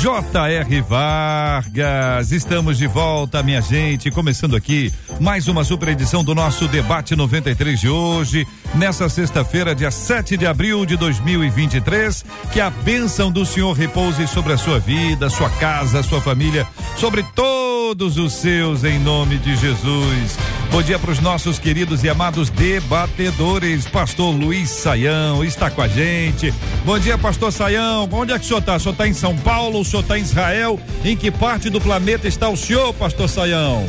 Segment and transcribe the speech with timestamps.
[0.00, 0.80] J.R.
[0.80, 7.14] Vargas, estamos de volta, minha gente, começando aqui mais uma super edição do nosso debate
[7.14, 12.24] 93 de hoje, nessa sexta-feira, dia 7 de abril de 2023.
[12.50, 17.22] Que a bênção do Senhor repouse sobre a sua vida, sua casa, sua família, sobre
[17.34, 20.38] todos os seus, em nome de Jesus.
[20.70, 23.88] Bom dia para os nossos queridos e amados debatedores.
[23.88, 26.54] Pastor Luiz Saião está com a gente.
[26.84, 28.08] Bom dia, Pastor Saião.
[28.10, 28.76] Onde é que o senhor está?
[28.76, 29.80] O senhor está em São Paulo?
[29.80, 30.78] O senhor está em Israel?
[31.04, 33.84] Em que parte do planeta está o senhor, Pastor Saião?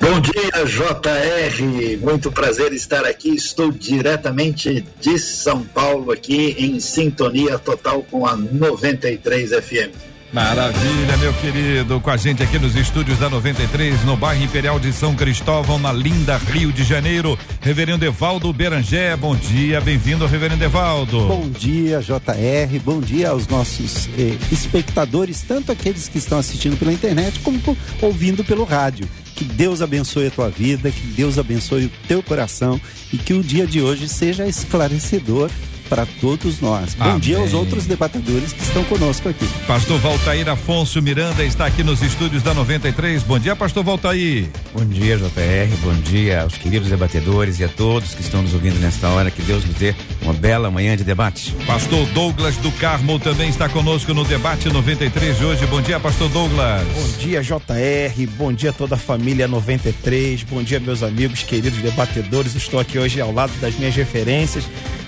[0.00, 1.98] Bom dia, JR.
[2.00, 3.36] Muito prazer estar aqui.
[3.36, 10.11] Estou diretamente de São Paulo, aqui em sintonia total com a 93 FM.
[10.32, 14.90] Maravilha, meu querido, com a gente aqui nos estúdios da 93, no bairro Imperial de
[14.90, 17.38] São Cristóvão, na linda Rio de Janeiro.
[17.60, 21.28] Reverendo Evaldo Berangé, bom dia, bem-vindo, Reverendo Evaldo.
[21.28, 26.94] Bom dia, JR, bom dia aos nossos eh, espectadores, tanto aqueles que estão assistindo pela
[26.94, 27.60] internet como
[28.00, 29.06] ouvindo pelo rádio.
[29.34, 32.80] Que Deus abençoe a tua vida, que Deus abençoe o teu coração
[33.12, 35.50] e que o dia de hoje seja esclarecedor
[35.92, 36.94] para todos nós.
[36.94, 37.18] Bom Amém.
[37.18, 39.46] dia aos outros debatedores que estão conosco aqui.
[39.66, 43.22] Pastor Valtair Afonso Miranda está aqui nos estúdios da 93.
[43.24, 44.48] Bom dia, Pastor Valtair.
[44.72, 45.76] Bom dia, JR.
[45.82, 49.30] Bom dia aos queridos debatedores e a todos que estão nos ouvindo nesta hora.
[49.30, 51.54] Que Deus nos dê uma bela manhã de debate.
[51.66, 55.66] Pastor Douglas do Carmo também está conosco no debate 93 de hoje.
[55.66, 56.86] Bom dia, Pastor Douglas.
[56.86, 58.26] Bom dia, JR.
[58.38, 60.42] Bom dia a toda a família 93.
[60.44, 62.54] Bom dia, meus amigos, queridos debatedores.
[62.54, 64.64] Estou aqui hoje ao lado das minhas referências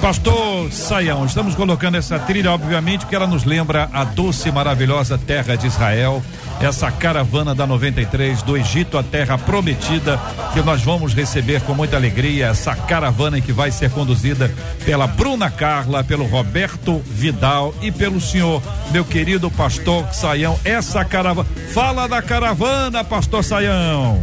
[0.00, 5.18] Pastor Saião, estamos colocando essa trilha, obviamente, porque ela nos lembra a doce e maravilhosa
[5.18, 6.22] terra de Israel
[6.60, 10.18] essa caravana da 93 do Egito à Terra Prometida,
[10.52, 14.50] que nós vamos receber com muita alegria essa caravana que vai ser conduzida
[14.84, 20.58] pela Bruna Carla, pelo Roberto Vidal e pelo senhor, meu querido pastor Saião.
[20.64, 24.22] Essa caravana, fala da caravana, pastor Saião.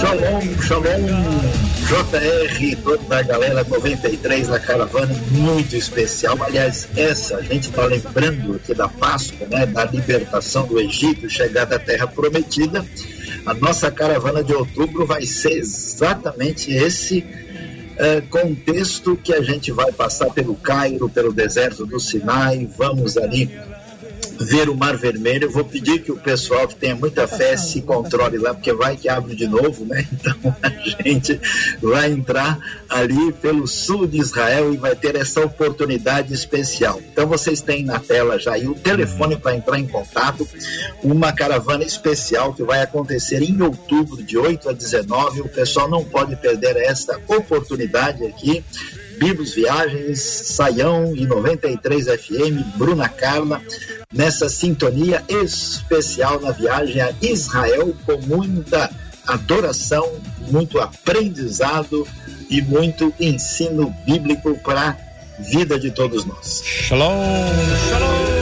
[0.00, 1.73] Shalom, shalom.
[1.94, 6.36] JR, toda a galera 93 na caravana, muito especial.
[6.42, 11.76] Aliás, essa a gente está lembrando aqui da Páscoa, né, da libertação do Egito, chegada
[11.76, 12.84] à Terra Prometida.
[13.46, 17.24] A nossa caravana de outubro vai ser exatamente esse
[17.96, 23.48] eh, contexto que a gente vai passar pelo Cairo, pelo deserto do Sinai, vamos ali
[24.40, 25.44] ver o Mar Vermelho.
[25.44, 28.96] Eu vou pedir que o pessoal que tenha muita fé se controle lá, porque vai
[28.96, 30.06] que abre de novo, né?
[30.24, 30.68] Então a
[31.02, 31.40] gente
[31.82, 32.58] vai entrar
[32.88, 37.00] ali pelo sul de Israel e vai ter essa oportunidade especial.
[37.12, 40.48] Então vocês têm na tela já aí o telefone para entrar em contato,
[41.02, 45.42] uma caravana especial que vai acontecer em outubro, de 8 a 19.
[45.42, 48.64] O pessoal não pode perder esta oportunidade aqui.
[49.18, 53.60] Biblos Viagens, Saião e 93 FM, Bruna Carla,
[54.12, 58.90] nessa sintonia especial na viagem a Israel com muita
[59.26, 60.12] adoração,
[60.50, 62.06] muito aprendizado
[62.50, 66.62] e muito ensino bíblico para a vida de todos nós.
[66.64, 67.12] Shalom,
[67.88, 68.33] shalom.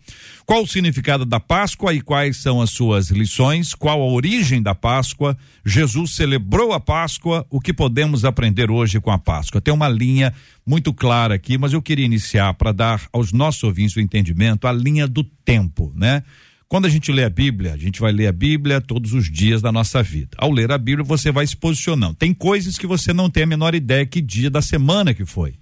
[0.44, 3.74] qual o significado da Páscoa e quais são as suas lições?
[3.74, 5.36] Qual a origem da Páscoa?
[5.64, 9.60] Jesus celebrou a Páscoa, o que podemos aprender hoje com a Páscoa?
[9.60, 10.32] Tem uma linha
[10.64, 14.72] muito clara aqui, mas eu queria iniciar para dar aos nossos ouvintes o entendimento a
[14.72, 16.22] linha do tempo, né?
[16.68, 19.62] Quando a gente lê a Bíblia, a gente vai ler a Bíblia todos os dias
[19.62, 20.36] da nossa vida.
[20.36, 22.16] Ao ler a Bíblia, você vai se posicionando.
[22.16, 25.54] Tem coisas que você não tem a menor ideia que dia da semana que foi.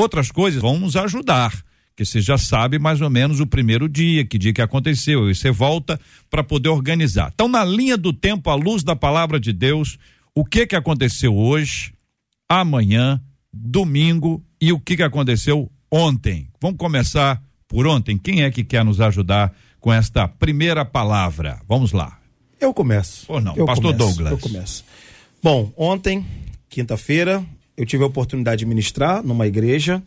[0.00, 1.52] Outras coisas vão nos ajudar,
[1.94, 5.34] que você já sabe mais ou menos o primeiro dia, que dia que aconteceu, e
[5.34, 6.00] você volta
[6.30, 7.30] para poder organizar.
[7.34, 9.98] Então, na linha do tempo, à luz da palavra de Deus,
[10.34, 11.92] o que que aconteceu hoje,
[12.48, 13.20] amanhã,
[13.52, 16.48] domingo e o que que aconteceu ontem?
[16.62, 18.16] Vamos começar por ontem.
[18.16, 21.60] Quem é que quer nos ajudar com esta primeira palavra?
[21.68, 22.18] Vamos lá.
[22.58, 23.26] Eu começo.
[23.28, 24.32] Ou não, eu Pastor começo, Douglas.
[24.32, 24.84] Eu começo.
[25.42, 26.24] Bom, ontem,
[26.70, 27.44] quinta-feira,
[27.80, 30.02] eu tive a oportunidade de ministrar numa igreja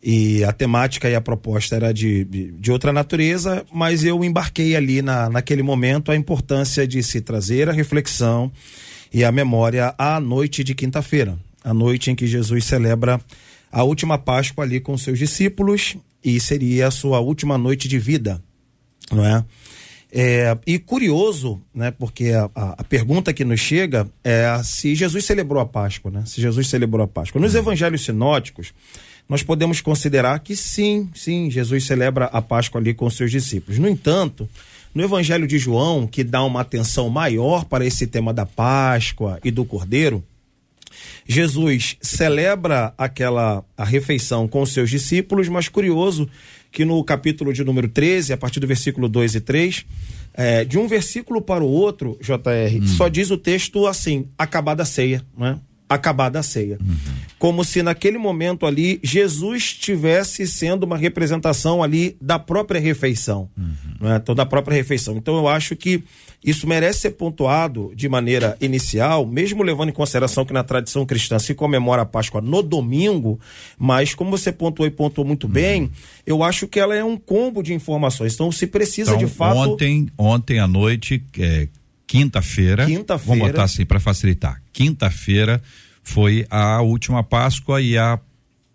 [0.00, 5.02] e a temática e a proposta era de, de, outra natureza, mas eu embarquei ali
[5.02, 8.52] na, naquele momento a importância de se trazer a reflexão
[9.12, 13.20] e a memória à noite de quinta-feira, a noite em que Jesus celebra
[13.72, 18.40] a última Páscoa ali com seus discípulos e seria a sua última noite de vida,
[19.10, 19.44] não é?
[20.14, 25.62] É, e curioso, né, porque a, a, pergunta que nos chega é se Jesus celebrou
[25.62, 26.22] a Páscoa, né?
[26.26, 27.40] Se Jesus celebrou a Páscoa.
[27.40, 28.74] Nos evangelhos sinóticos,
[29.26, 33.78] nós podemos considerar que sim, sim, Jesus celebra a Páscoa ali com seus discípulos.
[33.78, 34.46] No entanto,
[34.94, 39.50] no Evangelho de João, que dá uma atenção maior para esse tema da Páscoa e
[39.50, 40.22] do Cordeiro,
[41.26, 46.28] Jesus celebra aquela a refeição com seus discípulos, mas curioso
[46.72, 49.84] que no capítulo de número 13, a partir do versículo 2 e 3,
[50.34, 52.86] é, de um versículo para o outro, JR, hum.
[52.86, 55.60] só diz o texto assim: acabada a ceia, né?
[55.94, 56.78] acabada a ceia.
[56.80, 56.96] Uhum.
[57.38, 64.08] Como se naquele momento ali Jesus estivesse sendo uma representação ali da própria refeição, uhum.
[64.08, 64.16] né?
[64.22, 65.16] então, da própria refeição.
[65.18, 66.02] Então eu acho que
[66.44, 71.38] isso merece ser pontuado de maneira inicial, mesmo levando em consideração que na tradição cristã
[71.38, 73.38] se comemora a Páscoa no domingo,
[73.78, 75.52] mas como você pontuou e pontuou muito uhum.
[75.52, 75.90] bem,
[76.26, 78.34] eu acho que ela é um combo de informações.
[78.34, 79.56] Então se precisa então, de fato.
[79.56, 81.68] Ontem, ontem à noite, é,
[82.06, 82.86] quinta-feira.
[82.86, 83.38] Quinta-feira.
[83.38, 84.60] Vamos botar assim para facilitar.
[84.72, 85.62] Quinta-feira
[86.02, 88.18] foi a última Páscoa e a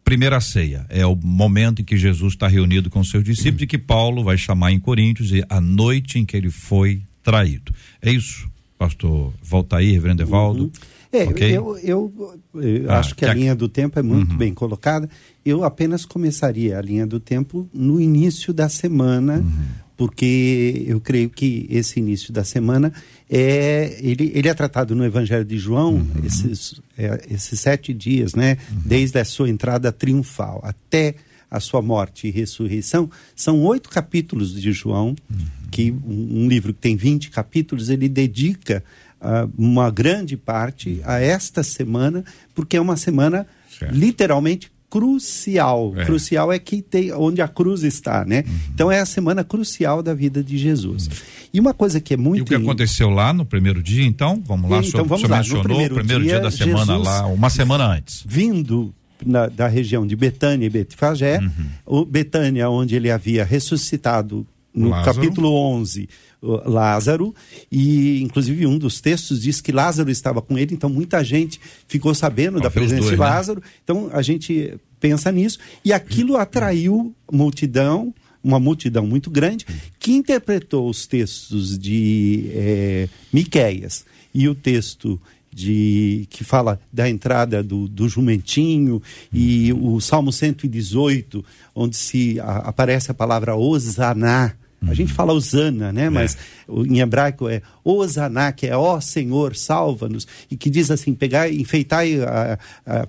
[0.05, 0.85] primeira ceia.
[0.87, 4.37] É o momento em que Jesus está reunido com seus discípulos e que Paulo vai
[4.37, 7.73] chamar em Coríntios e a noite em que ele foi traído.
[8.01, 10.63] É isso, pastor Voltaí, reverendo Evaldo?
[10.63, 10.71] Uhum.
[11.11, 11.57] É, okay?
[11.57, 14.37] eu, eu, eu ah, acho que, que a, linha do tempo é muito uhum.
[14.37, 15.09] bem colocada.
[15.45, 19.65] Eu apenas começaria a linha do tempo no início da semana, uhum.
[19.97, 22.93] porque eu creio que esse início da semana
[23.29, 26.07] é ele, ele é tratado no Evangelho de João uhum.
[26.23, 28.57] esses, é, esses sete dias, né?
[28.71, 28.83] Uhum.
[28.85, 31.15] Desde a sua entrada triunfal até
[31.49, 35.45] a sua morte e ressurreição, são oito capítulos de João, uhum.
[35.71, 38.83] que um, um, livro que tem 20 capítulos, ele dedica
[39.21, 42.23] uh, uma grande parte a esta semana,
[42.53, 43.47] porque é uma semana
[43.79, 43.93] certo.
[43.93, 45.93] literalmente crucial.
[45.97, 46.05] É.
[46.05, 48.43] Crucial é que tem onde a cruz está, né?
[48.47, 48.59] Uhum.
[48.73, 51.07] Então é a semana crucial da vida de Jesus.
[51.07, 51.13] Uhum.
[51.53, 52.39] E uma coisa que é muito.
[52.39, 54.41] E o que aconteceu lá no primeiro dia, então?
[54.45, 55.37] Vamos lá, então, vamos lá.
[55.37, 58.23] mencionou no primeiro o primeiro dia, dia da semana Jesus lá, uma semana antes.
[58.25, 58.93] Vindo
[59.25, 62.01] na, da região de Betânia e Betfagé, uhum.
[62.01, 65.15] o Betânia, onde ele havia ressuscitado no Lázaro.
[65.15, 66.07] capítulo 11,
[66.41, 67.33] Lázaro,
[67.71, 72.13] e inclusive um dos textos diz que Lázaro estava com ele, então muita gente ficou
[72.13, 73.25] sabendo da presença dois, de né?
[73.25, 73.59] Lázaro.
[73.59, 73.67] Né?
[73.83, 79.65] Então a gente pensa nisso, e aquilo atraiu multidão, uma multidão muito grande,
[79.99, 85.19] que interpretou os textos de é, Miquéias e o texto
[85.57, 89.01] de que fala da entrada do, do jumentinho
[89.33, 94.53] e o Salmo 118, onde se a, aparece a palavra Osaná.
[94.87, 96.03] A gente fala Osana, né?
[96.03, 96.09] É.
[96.11, 96.37] Mas
[96.69, 100.27] em hebraico é Osaná, que é ó Senhor, salva-nos.
[100.51, 102.05] E que diz assim, pegar, enfeitar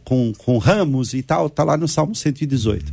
[0.02, 2.90] com, com ramos e tal, tá lá no Salmo 118.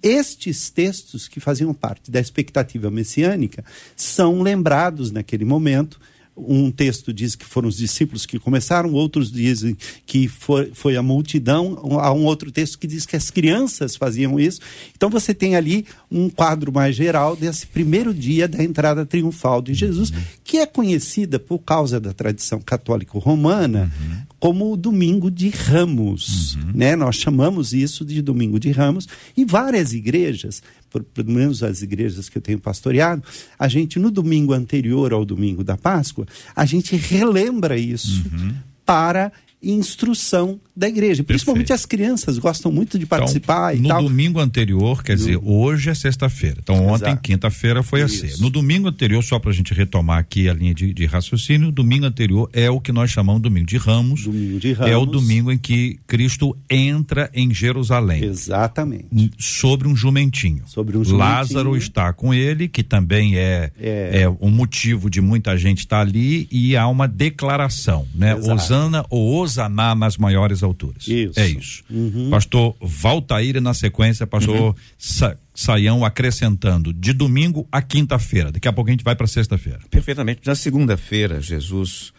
[0.00, 3.64] Estes textos que faziam parte da expectativa messiânica
[3.96, 5.98] são lembrados naquele momento
[6.36, 11.02] um texto diz que foram os discípulos que começaram, outros dizem que foi, foi a
[11.02, 14.60] multidão, há um outro texto que diz que as crianças faziam isso.
[14.96, 19.74] Então você tem ali um quadro mais geral desse primeiro dia da entrada triunfal de
[19.74, 20.12] Jesus,
[20.42, 24.31] que é conhecida por causa da tradição católica romana uhum.
[24.42, 26.56] Como o Domingo de Ramos.
[26.56, 26.72] Uhum.
[26.74, 26.96] Né?
[26.96, 29.06] Nós chamamos isso de Domingo de Ramos,
[29.36, 33.22] e várias igrejas por, pelo menos as igrejas que eu tenho pastoreado,
[33.56, 38.52] a gente no domingo anterior ao domingo da Páscoa, a gente relembra isso uhum.
[38.84, 39.30] para
[39.62, 41.22] instrução da igreja.
[41.22, 41.80] Principalmente Perfeito.
[41.80, 44.02] as crianças gostam muito de participar então, e no tal.
[44.02, 46.58] No domingo anterior, quer dizer, hoje é sexta-feira.
[46.62, 48.24] Então ontem, quinta-feira, foi Isso.
[48.24, 48.36] a ceia.
[48.40, 51.72] No domingo anterior, só para a gente retomar aqui a linha de, de raciocínio, o
[51.72, 54.24] domingo anterior é o que nós chamamos de domingo de Ramos.
[54.24, 54.92] Domingo de Ramos.
[54.92, 58.24] É o domingo em que Cristo entra em Jerusalém.
[58.24, 59.32] Exatamente.
[59.38, 60.62] Sobre um jumentinho.
[60.66, 61.18] Sobre um jumentinho.
[61.18, 64.22] Lázaro está com ele, que também é, é.
[64.22, 68.32] é um motivo de muita gente estar ali e há uma declaração, né?
[68.32, 68.52] Exato.
[68.52, 71.06] Osana ou Osaná nas maiores alturas.
[71.06, 71.38] Isso.
[71.38, 71.84] É isso.
[71.90, 72.30] Uhum.
[72.30, 74.74] Pastor Valtaíra na sequência, pastor uhum.
[74.98, 78.50] Sa Saião acrescentando de domingo a quinta-feira.
[78.50, 79.80] Daqui a pouco a gente vai para sexta-feira.
[79.90, 80.40] Perfeitamente.
[80.46, 82.12] Na segunda-feira, Jesus,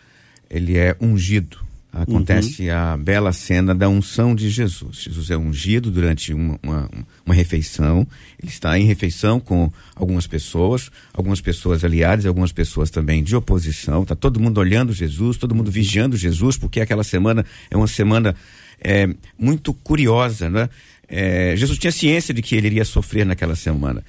[0.49, 1.57] ele é ungido
[1.93, 2.75] acontece uhum.
[2.75, 5.03] a bela cena da unção de Jesus.
[5.03, 6.89] Jesus é ungido durante uma, uma,
[7.23, 8.07] uma, refeição,
[8.41, 14.01] ele está em refeição com algumas pessoas, algumas pessoas aliadas, algumas pessoas também de oposição,
[14.01, 18.35] está todo mundo olhando Jesus, todo mundo vigiando Jesus, porque aquela semana é uma semana
[18.81, 19.07] é,
[19.37, 20.69] muito curiosa, né?
[21.07, 24.03] É, Jesus tinha ciência de que ele iria sofrer naquela semana.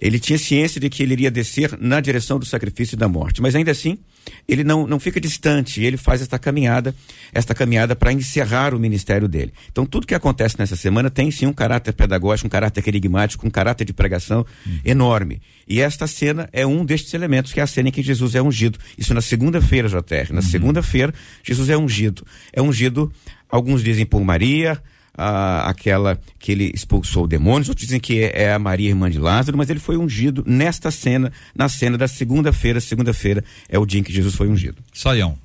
[0.00, 3.42] Ele tinha ciência de que ele iria descer na direção do sacrifício e da morte,
[3.42, 3.98] mas ainda assim,
[4.46, 6.94] ele não, não fica distante, ele faz esta caminhada,
[7.32, 9.52] esta caminhada para encerrar o ministério dele.
[9.70, 13.50] Então, tudo que acontece nessa semana tem sim um caráter pedagógico, um caráter enigmático, um
[13.50, 14.78] caráter de pregação hum.
[14.84, 15.40] enorme.
[15.66, 18.42] E esta cena é um destes elementos, que é a cena em que Jesus é
[18.42, 18.78] ungido.
[18.96, 20.30] Isso na segunda-feira, JR.
[20.30, 20.42] Na uhum.
[20.42, 21.12] segunda-feira,
[21.42, 22.26] Jesus é ungido.
[22.52, 23.12] É ungido,
[23.50, 24.80] alguns dizem por Maria,
[25.18, 29.18] ah, aquela que ele expulsou demônios, outros dizem que é, é, a Maria, irmã de
[29.18, 32.80] Lázaro, mas ele foi ungido nesta cena, na cena da segunda-feira.
[32.80, 34.82] Segunda-feira é o dia em que Jesus foi ungido.
[34.94, 35.36] Saião.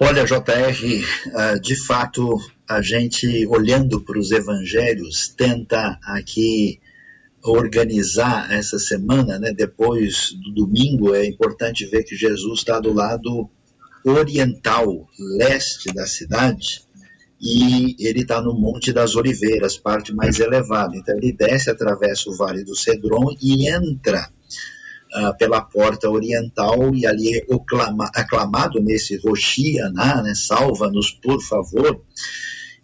[0.00, 1.04] Olha, JR,
[1.34, 6.78] ah, de fato, a gente, olhando para os evangelhos, tenta aqui
[7.42, 9.52] organizar essa semana, né?
[9.52, 13.50] Depois do domingo, é importante ver que Jesus está do lado
[14.04, 16.82] oriental, leste da cidade,
[17.40, 20.96] e ele está no Monte das Oliveiras, parte mais elevada.
[20.96, 24.28] Então ele desce, atravessa o Vale do Cedron e entra
[25.14, 27.46] uh, pela porta oriental e ali é
[28.14, 32.02] aclamado nesse Roxianá, né, salva-nos por favor.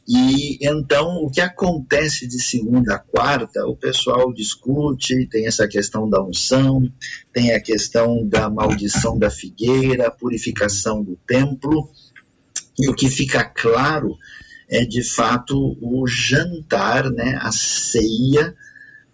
[0.06, 6.08] E então o que acontece de segunda a quarta, o pessoal discute, tem essa questão
[6.08, 6.82] da unção,
[7.32, 11.88] tem a questão da maldição da figueira, purificação do templo.
[12.78, 14.16] E o que fica claro
[14.68, 18.54] é de fato o jantar, né, a ceia,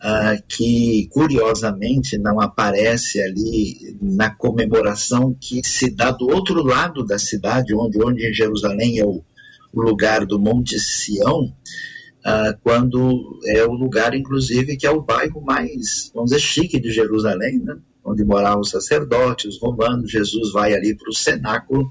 [0.00, 7.18] uh, que curiosamente não aparece ali na comemoração que se dá do outro lado da
[7.18, 9.22] cidade, onde, onde em Jerusalém é o,
[9.72, 15.40] o lugar do Monte Sião, uh, quando é o lugar, inclusive, que é o bairro
[15.40, 17.76] mais, vamos dizer, chique de Jerusalém, né?
[18.04, 20.10] onde moravam os sacerdotes, os romanos.
[20.10, 21.90] Jesus vai ali para o cenáculo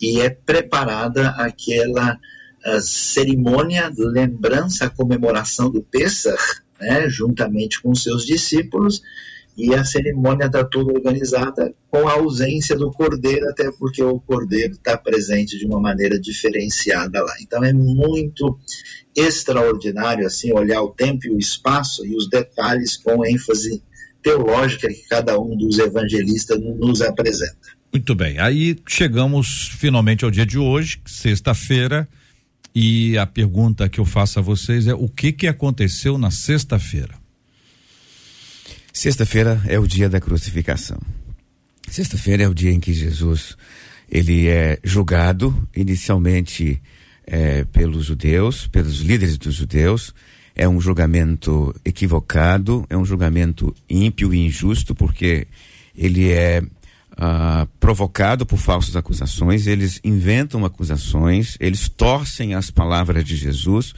[0.00, 2.18] e é preparada aquela
[2.66, 6.38] uh, cerimônia, lembrança, comemoração do Pêssar,
[6.80, 9.02] né, juntamente com seus discípulos,
[9.56, 14.72] e a cerimônia está toda organizada com a ausência do cordeiro, até porque o cordeiro
[14.72, 17.34] está presente de uma maneira diferenciada lá.
[17.40, 18.58] Então é muito
[19.14, 23.82] extraordinário assim olhar o tempo e o espaço e os detalhes com ênfase
[24.22, 27.72] teológica que cada um dos evangelistas nos apresenta.
[27.92, 28.38] Muito bem.
[28.38, 32.08] Aí chegamos finalmente ao dia de hoje, sexta-feira.
[32.74, 37.21] E a pergunta que eu faço a vocês é: o que que aconteceu na sexta-feira?
[38.92, 40.98] Sexta-feira é o dia da crucificação.
[41.88, 43.56] Sexta-feira é o dia em que Jesus
[44.10, 46.80] ele é julgado inicialmente
[47.26, 50.14] é, pelos judeus, pelos líderes dos judeus.
[50.54, 55.46] É um julgamento equivocado, é um julgamento ímpio e injusto, porque
[55.96, 56.62] ele é
[57.16, 63.94] ah, provocado por falsas acusações, eles inventam acusações, eles torcem as palavras de Jesus.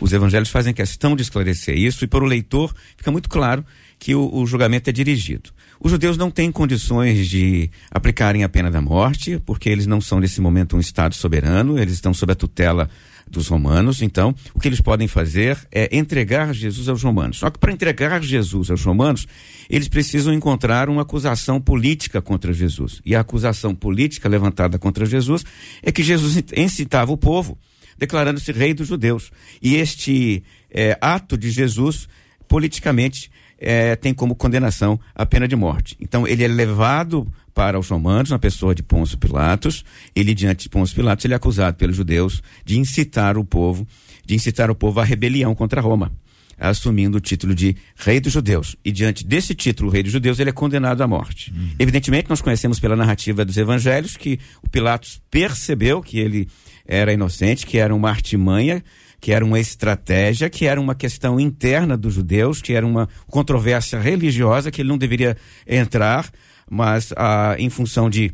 [0.00, 3.64] Os evangelhos fazem questão de esclarecer isso e para o leitor fica muito claro
[3.98, 5.50] que o, o julgamento é dirigido.
[5.80, 10.20] Os judeus não têm condições de aplicarem a pena da morte, porque eles não são
[10.20, 12.88] nesse momento um Estado soberano, eles estão sob a tutela
[13.28, 14.02] dos romanos.
[14.02, 17.38] Então, o que eles podem fazer é entregar Jesus aos romanos.
[17.38, 19.26] Só que para entregar Jesus aos romanos,
[19.68, 23.00] eles precisam encontrar uma acusação política contra Jesus.
[23.04, 25.44] E a acusação política levantada contra Jesus
[25.82, 27.58] é que Jesus incitava o povo,
[27.98, 29.30] declarando-se rei dos judeus.
[29.60, 32.08] E este é, ato de Jesus,
[32.48, 35.96] politicamente, é, tem como condenação a pena de morte.
[36.00, 39.82] Então, ele é levado para os romanos, na pessoa de Pôncio Pilatos.
[40.14, 43.86] Ele, diante de Pôncio Pilatos, ele é acusado pelos judeus de incitar o povo,
[44.24, 46.12] de incitar o povo à rebelião contra Roma,
[46.58, 48.76] assumindo o título de rei dos judeus.
[48.84, 51.50] E diante desse título, rei dos judeus, ele é condenado à morte.
[51.50, 51.70] Uhum.
[51.78, 56.48] Evidentemente, nós conhecemos pela narrativa dos evangelhos que o Pilatos percebeu que ele
[56.86, 58.84] era inocente, que era uma artimanha,
[59.26, 63.98] que era uma estratégia, que era uma questão interna dos judeus, que era uma controvérsia
[63.98, 65.36] religiosa que ele não deveria
[65.66, 66.30] entrar,
[66.70, 68.32] mas ah, em função de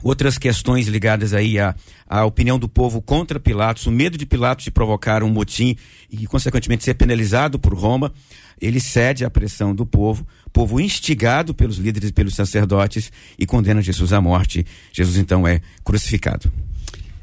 [0.00, 1.74] outras questões ligadas aí à,
[2.08, 5.76] à opinião do povo contra Pilatos, o medo de Pilatos de provocar um motim
[6.08, 8.12] e, consequentemente, ser penalizado por Roma,
[8.60, 13.82] ele cede à pressão do povo, povo instigado pelos líderes e pelos sacerdotes e condena
[13.82, 14.64] Jesus à morte.
[14.92, 16.48] Jesus, então, é crucificado.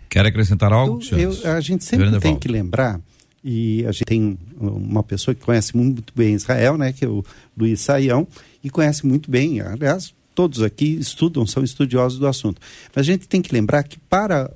[0.10, 1.00] Quer acrescentar algo?
[1.12, 3.00] Eu, eu, a gente sempre tem que lembrar,
[3.44, 7.24] e a gente tem uma pessoa que conhece muito bem Israel, né, que é o
[7.56, 8.28] Luiz Saião,
[8.64, 12.62] e conhece muito bem, aliás, todos aqui estudam, são estudiosos do assunto.
[12.96, 14.52] Mas a gente tem que lembrar que para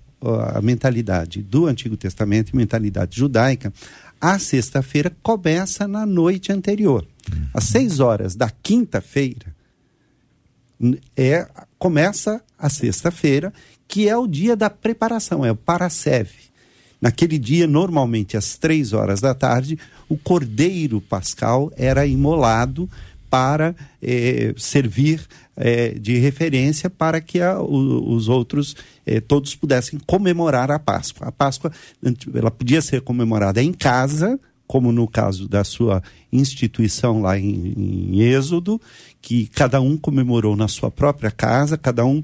[0.54, 3.74] a mentalidade do Antigo Testamento e mentalidade judaica,
[4.20, 7.06] a sexta-feira começa na noite anterior.
[7.54, 9.54] Às seis horas da quinta-feira
[11.16, 11.48] é
[11.84, 13.52] começa a sexta-feira,
[13.89, 16.30] que é o dia da preparação, é o Parasev.
[17.02, 22.89] Naquele dia, normalmente às três horas da tarde, o cordeiro pascal era imolado
[23.30, 30.00] para eh, servir eh, de referência para que a, o, os outros eh, todos pudessem
[30.06, 31.28] comemorar a Páscoa.
[31.28, 31.69] A Páscoa
[32.34, 38.21] ela podia ser comemorada em casa, como no caso da sua instituição lá em, em
[38.21, 38.82] Êxodo,
[39.21, 42.21] que cada um comemorou na sua própria casa, cada um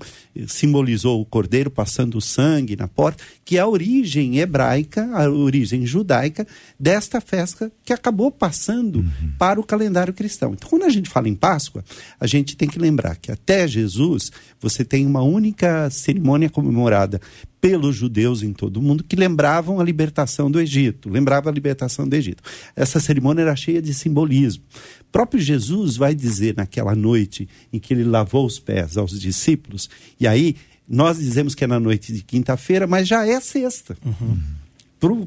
[0.48, 5.86] simbolizou o cordeiro passando o sangue na porta, que é a origem hebraica, a origem
[5.86, 6.46] judaica
[6.78, 9.32] desta festa que acabou passando uhum.
[9.38, 10.54] para o calendário cristão.
[10.54, 11.84] Então, quando a gente fala em Páscoa,
[12.20, 17.22] a gente tem que lembrar que até Jesus você tem uma única cerimônia comemorada
[17.62, 22.08] pelos judeus em todo o mundo que lembravam a libertação do Egito, lembrava a libertação
[22.08, 22.42] do Egito.
[22.76, 24.64] Essa cerimônia era cheia de simbolismo
[25.12, 30.28] próprio Jesus vai dizer naquela noite em que ele lavou os pés aos discípulos, e
[30.28, 30.56] aí
[30.88, 33.96] nós dizemos que é na noite de quinta-feira, mas já é sexta.
[34.04, 34.38] Uhum.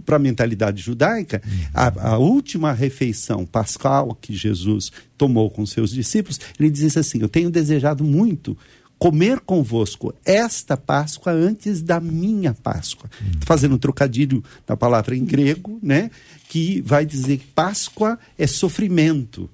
[0.05, 1.41] Para a mentalidade judaica,
[1.73, 7.29] a, a, última refeição pascal que Jesus tomou com seus discípulos, ele diz assim: Eu
[7.29, 8.55] tenho desejado muito
[9.03, 13.11] comer convosco esta Páscoa antes da minha Páscoa.
[13.21, 13.41] Uhum.
[13.41, 16.09] Fazendo um trocadilho da palavra em grego, né?
[16.49, 19.51] Que vai dizer que Páscoa é sofrimento.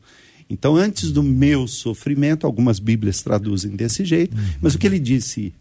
[0.51, 5.55] Então, antes do meu sofrimento, algumas Bíblias traduzem desse jeito, mas o que ele disse,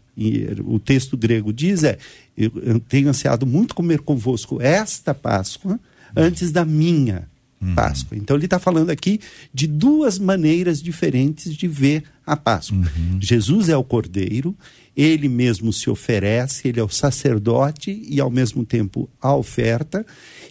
[0.66, 1.96] o texto grego diz é:
[2.36, 5.80] eu tenho ansiado muito comer convosco esta Páscoa
[6.14, 7.26] antes da minha
[7.60, 7.74] uhum.
[7.74, 8.16] Páscoa.
[8.16, 9.20] Então ele está falando aqui
[9.52, 12.78] de duas maneiras diferentes de ver a Páscoa.
[12.78, 13.18] Uhum.
[13.20, 14.56] Jesus é o Cordeiro,
[14.96, 20.04] ele mesmo se oferece, ele é o sacerdote e ao mesmo tempo a oferta,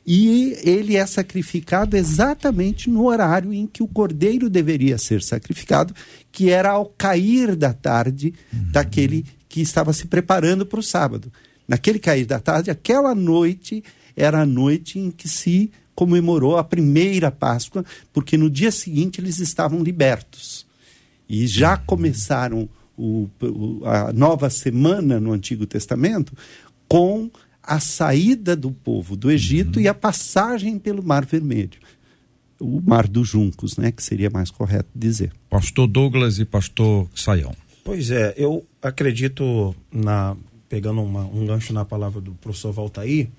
[0.05, 5.93] e ele é sacrificado exatamente no horário em que o cordeiro deveria ser sacrificado,
[6.31, 8.71] que era ao cair da tarde uhum.
[8.71, 11.29] daquele que estava se preparando para o sábado.
[11.67, 13.83] Naquele cair da tarde, aquela noite
[14.15, 17.83] era a noite em que se comemorou a primeira Páscoa,
[18.13, 20.63] porque no dia seguinte eles estavam libertos.
[21.27, 23.27] E já começaram o,
[23.83, 26.37] a nova semana no Antigo Testamento
[26.87, 27.31] com
[27.63, 29.85] a saída do povo do Egito uhum.
[29.85, 31.79] e a passagem pelo Mar Vermelho.
[32.59, 35.33] O Mar dos Juncos, né, que seria mais correto dizer.
[35.49, 37.55] Pastor Douglas e pastor Saião.
[37.83, 40.37] Pois é, eu acredito na
[40.69, 43.29] pegando uma, um gancho na palavra do professor Valtair,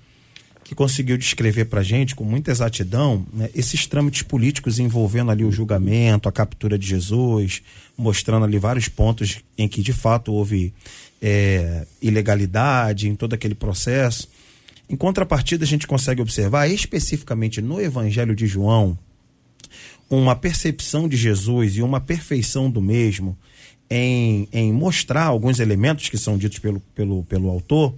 [0.69, 5.51] que conseguiu descrever para gente com muita exatidão né, esses trâmites políticos envolvendo ali o
[5.51, 7.63] julgamento, a captura de Jesus,
[7.97, 10.71] mostrando ali vários pontos em que de fato houve
[11.19, 14.29] é, ilegalidade em todo aquele processo.
[14.87, 18.95] Em contrapartida, a gente consegue observar especificamente no Evangelho de João
[20.07, 23.35] uma percepção de Jesus e uma perfeição do mesmo
[23.89, 27.95] em, em mostrar alguns elementos que são ditos pelo, pelo, pelo autor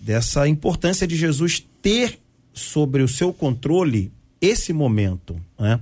[0.00, 2.18] dessa importância de Jesus ter
[2.52, 5.80] sobre o seu controle esse momento, né?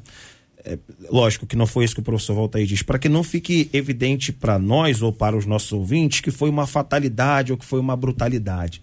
[0.65, 0.77] É,
[1.09, 4.33] lógico que não foi isso que o professor Voltaí diz, para que não fique evidente
[4.33, 7.97] para nós ou para os nossos ouvintes que foi uma fatalidade ou que foi uma
[7.97, 8.83] brutalidade.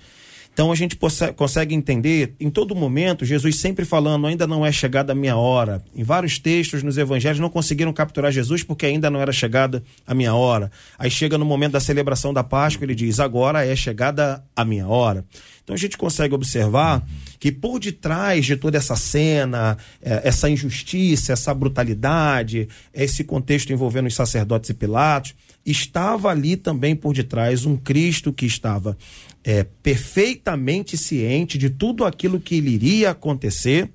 [0.53, 0.95] Então a gente
[1.35, 5.83] consegue entender em todo momento Jesus sempre falando: ainda não é chegada a minha hora.
[5.95, 10.13] Em vários textos nos evangelhos não conseguiram capturar Jesus porque ainda não era chegada a
[10.13, 10.71] minha hora.
[10.97, 14.87] Aí chega no momento da celebração da Páscoa, ele diz: agora é chegada a minha
[14.87, 15.25] hora.
[15.63, 17.03] Então a gente consegue observar
[17.39, 24.07] que por detrás de toda essa cena, é, essa injustiça, essa brutalidade, esse contexto envolvendo
[24.07, 25.33] os sacerdotes e Pilatos,
[25.65, 28.97] estava ali também por detrás um Cristo que estava
[29.43, 33.89] é, perfeitamente ciente de tudo aquilo que lhe iria acontecer.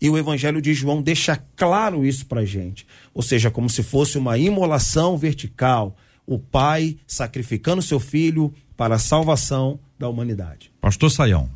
[0.00, 2.86] E o Evangelho de João deixa claro isso para gente.
[3.14, 5.96] Ou seja, como se fosse uma imolação vertical.
[6.26, 10.72] O pai sacrificando seu filho para a salvação da humanidade.
[10.80, 11.48] Pastor Saião.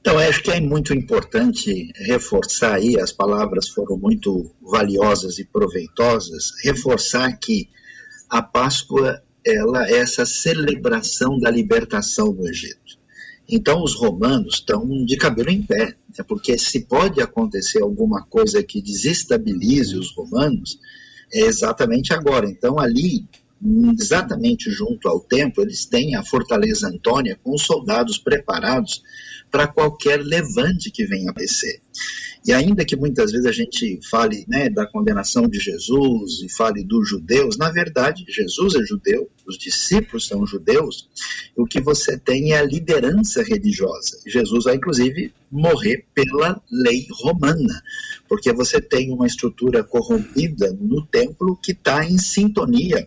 [0.00, 6.52] Então, acho que é muito importante reforçar aí, as palavras foram muito valiosas e proveitosas,
[6.64, 7.68] reforçar que
[8.30, 12.98] a Páscoa ela essa celebração da libertação do Egito.
[13.48, 16.24] Então, os romanos estão de cabelo em pé, né?
[16.26, 20.78] porque se pode acontecer alguma coisa que desestabilize os romanos,
[21.32, 22.48] é exatamente agora.
[22.48, 23.26] Então, ali,
[23.98, 29.02] exatamente junto ao templo, eles têm a Fortaleza Antônia com os soldados preparados
[29.50, 31.80] para qualquer levante que venha a aparecer.
[32.46, 36.82] E ainda que muitas vezes a gente fale né, da condenação de Jesus e fale
[36.82, 41.08] dos judeus, na verdade, Jesus é judeu, os discípulos são judeus,
[41.54, 44.18] o que você tem é a liderança religiosa.
[44.26, 47.82] Jesus vai, inclusive, morrer pela lei romana,
[48.28, 53.06] porque você tem uma estrutura corrompida no templo que está em sintonia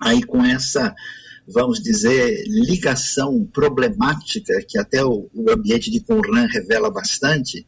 [0.00, 0.94] aí com essa
[1.52, 7.66] vamos dizer, ligação problemática que até o, o ambiente de Qumran revela bastante,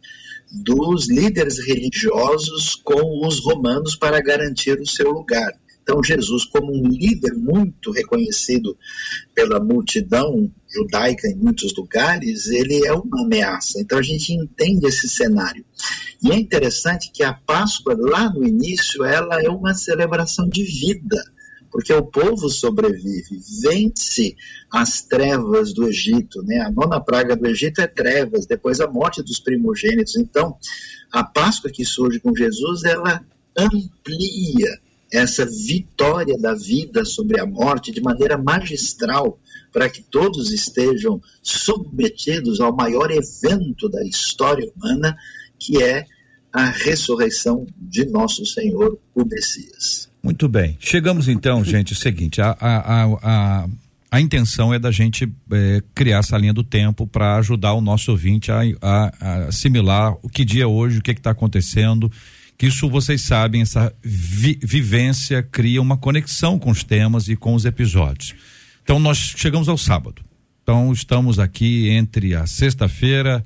[0.52, 5.52] dos líderes religiosos com os romanos para garantir o seu lugar.
[5.82, 8.76] Então, Jesus, como um líder muito reconhecido
[9.34, 13.80] pela multidão judaica em muitos lugares, ele é uma ameaça.
[13.80, 15.64] Então, a gente entende esse cenário.
[16.22, 21.20] E é interessante que a Páscoa, lá no início, ela é uma celebração de vida
[21.72, 24.36] porque o povo sobrevive, vence
[24.70, 26.60] as trevas do Egito, né?
[26.60, 30.16] A nona praga do Egito é trevas, depois a morte dos primogênitos.
[30.16, 30.54] Então,
[31.10, 33.24] a Páscoa que surge com Jesus, ela
[33.56, 34.78] amplia
[35.10, 39.38] essa vitória da vida sobre a morte de maneira magistral,
[39.72, 45.16] para que todos estejam submetidos ao maior evento da história humana,
[45.58, 46.06] que é
[46.52, 50.08] a ressurreição de nosso Senhor, o Messias.
[50.22, 50.76] Muito bem.
[50.78, 53.68] Chegamos então, gente, é o seguinte: a, a, a,
[54.10, 58.10] a, intenção é da gente é, criar essa linha do tempo para ajudar o nosso
[58.10, 62.10] ouvinte a, a, a, assimilar o que dia é hoje, o que está acontecendo.
[62.56, 67.54] Que isso vocês sabem, essa vi, vivência cria uma conexão com os temas e com
[67.54, 68.34] os episódios.
[68.84, 70.22] Então nós chegamos ao sábado.
[70.62, 73.44] Então estamos aqui entre a sexta-feira,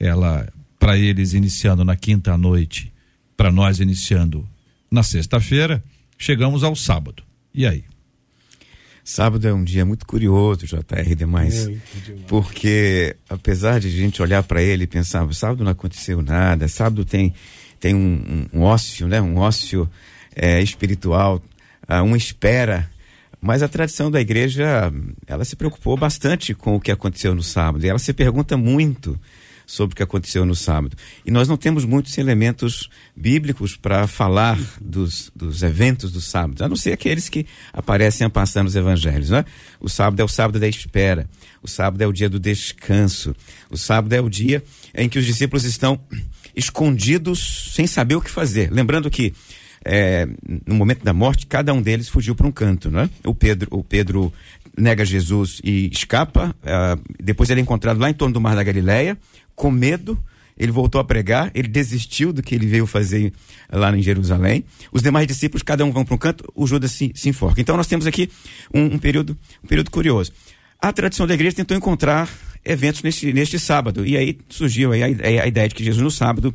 [0.00, 2.92] ela para eles iniciando na quinta à noite,
[3.36, 4.48] para nós iniciando
[4.90, 5.82] na sexta-feira,
[6.16, 7.22] chegamos ao sábado.
[7.54, 7.84] E aí?
[9.02, 11.66] Sábado é um dia muito curioso, JR, demais.
[12.26, 17.06] Porque, apesar de a gente olhar para ele e pensar, sábado não aconteceu nada, sábado
[17.06, 17.32] tem,
[17.80, 19.18] tem um, um, um ócio, né?
[19.18, 19.88] Um ócio
[20.36, 21.42] é, espiritual,
[21.88, 22.90] uh, uma espera.
[23.40, 24.92] Mas a tradição da igreja,
[25.26, 27.84] ela se preocupou bastante com o que aconteceu no sábado.
[27.86, 29.18] E ela se pergunta muito
[29.68, 30.96] sobre o que aconteceu no sábado.
[31.26, 36.68] E nós não temos muitos elementos bíblicos para falar dos, dos eventos do sábado, a
[36.68, 39.28] não ser aqueles que aparecem a passar nos evangelhos.
[39.28, 39.44] Né?
[39.78, 41.28] O sábado é o sábado da espera,
[41.62, 43.36] o sábado é o dia do descanso,
[43.70, 46.00] o sábado é o dia em que os discípulos estão
[46.56, 48.72] escondidos sem saber o que fazer.
[48.72, 49.34] Lembrando que
[49.84, 50.26] é,
[50.66, 53.08] no momento da morte, cada um deles fugiu para um canto, né?
[53.22, 54.32] O Pedro, o Pedro
[54.76, 56.54] nega Jesus e escapa.
[56.62, 59.16] Uh, depois ele é encontrado lá em torno do Mar da Galileia
[59.58, 60.16] com medo,
[60.56, 63.32] ele voltou a pregar, ele desistiu do que ele veio fazer
[63.70, 64.64] lá em Jerusalém.
[64.90, 67.60] Os demais discípulos, cada um vão para um canto, o Judas se, se enforca.
[67.60, 68.30] Então nós temos aqui
[68.72, 70.32] um, um, período, um período curioso.
[70.80, 72.28] A tradição da igreja tentou encontrar
[72.64, 74.06] eventos neste, neste sábado.
[74.06, 76.54] E aí surgiu aí a, a ideia de que Jesus no sábado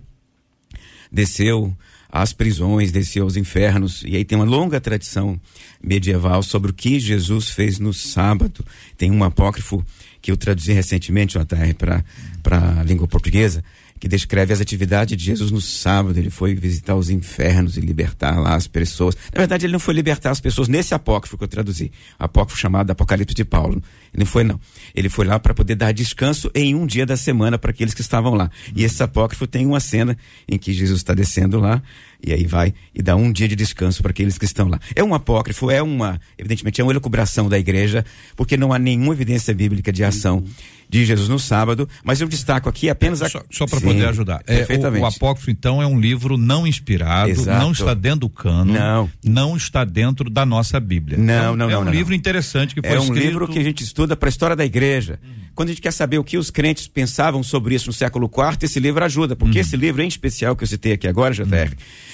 [1.11, 1.75] desceu
[2.09, 4.03] às prisões, desceu aos infernos.
[4.05, 5.39] E aí tem uma longa tradição
[5.81, 8.65] medieval sobre o que Jesus fez no sábado.
[8.97, 9.83] Tem um apócrifo
[10.23, 11.75] que eu traduzi recentemente, JR,
[12.41, 13.61] para a língua portuguesa,
[14.03, 16.17] que descreve as atividades de Jesus no sábado.
[16.19, 19.15] Ele foi visitar os infernos e libertar lá as pessoas.
[19.33, 21.89] Na verdade, ele não foi libertar as pessoas nesse apócrifo que eu traduzi,
[22.19, 23.81] apócrifo chamado Apocalipse de Paulo.
[24.13, 24.59] Ele não foi, não.
[24.93, 28.01] Ele foi lá para poder dar descanso em um dia da semana para aqueles que
[28.01, 28.51] estavam lá.
[28.75, 30.17] E esse apócrifo tem uma cena
[30.49, 31.81] em que Jesus está descendo lá
[32.21, 34.79] e aí vai e dá um dia de descanso para aqueles que estão lá.
[34.95, 39.13] É um apócrifo, é uma, evidentemente, é uma elucubração da igreja, porque não há nenhuma
[39.13, 40.43] evidência bíblica de ação
[40.93, 43.27] de Jesus no sábado, mas eu destaco aqui apenas a...
[43.27, 44.43] Só, só para poder ajudar.
[44.45, 47.59] É, o, o, Apócrifo, então, é um livro não inspirado, Exato.
[47.59, 49.09] não está dentro do cano, não.
[49.25, 51.17] não está dentro da nossa Bíblia.
[51.17, 51.73] Não, então, não, é não.
[51.73, 52.17] É um não, livro não.
[52.17, 53.25] interessante que foi É um escrito...
[53.25, 55.19] livro que a gente estuda para a história da igreja.
[55.23, 55.43] Hum.
[55.55, 58.57] Quando a gente quer saber o que os crentes pensavam sobre isso no século IV,
[58.63, 59.61] esse livro ajuda, porque uhum.
[59.61, 61.67] esse livro em especial que eu citei aqui agora, JR, uhum.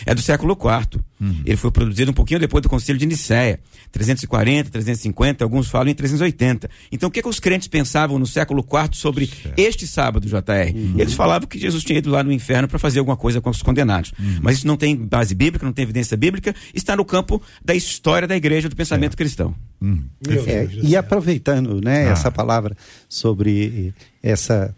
[0.05, 1.01] é do século IV.
[1.21, 1.41] Uhum.
[1.45, 3.59] Ele foi produzido um pouquinho depois do Concílio de Nicéia,
[3.91, 6.69] 340, 350, alguns falam em 380.
[6.91, 9.57] Então, o que, que os crentes pensavam no século IV sobre certo.
[9.57, 10.73] este sábado, JR?
[10.73, 10.95] Uhum.
[10.97, 13.61] Eles falavam que Jesus tinha ido lá no inferno para fazer alguma coisa com os
[13.61, 14.11] condenados.
[14.19, 14.39] Uhum.
[14.41, 18.27] Mas isso não tem base bíblica, não tem evidência bíblica, está no campo da história
[18.27, 19.17] da igreja, do pensamento é.
[19.17, 19.55] cristão.
[19.81, 20.03] Hum.
[20.27, 22.11] É, e aproveitando né, ah.
[22.11, 22.75] essa palavra
[23.07, 24.75] sobre essa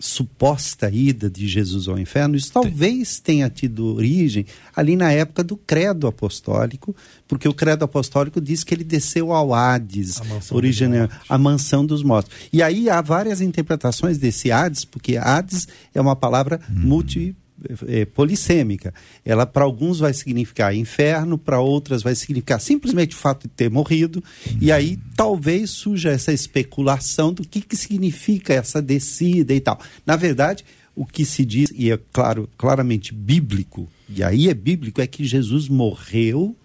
[0.00, 5.58] suposta ida de Jesus ao inferno, isso talvez tenha tido origem ali na época do
[5.58, 6.96] credo apostólico,
[7.28, 12.02] porque o credo apostólico diz que ele desceu ao Hades, a original, a mansão dos
[12.02, 12.34] mortos.
[12.50, 16.74] E aí há várias interpretações desse Hades, porque Hades é uma palavra hum.
[16.76, 17.36] multi
[17.86, 18.92] é, polissêmica.
[19.24, 23.70] Ela para alguns vai significar inferno, para outras vai significar simplesmente o fato de ter
[23.70, 24.22] morrido.
[24.60, 29.80] E aí talvez surja essa especulação do que, que significa essa descida e tal.
[30.06, 35.00] Na verdade, o que se diz, e é claro, claramente bíblico, e aí é bíblico,
[35.00, 36.56] é que Jesus morreu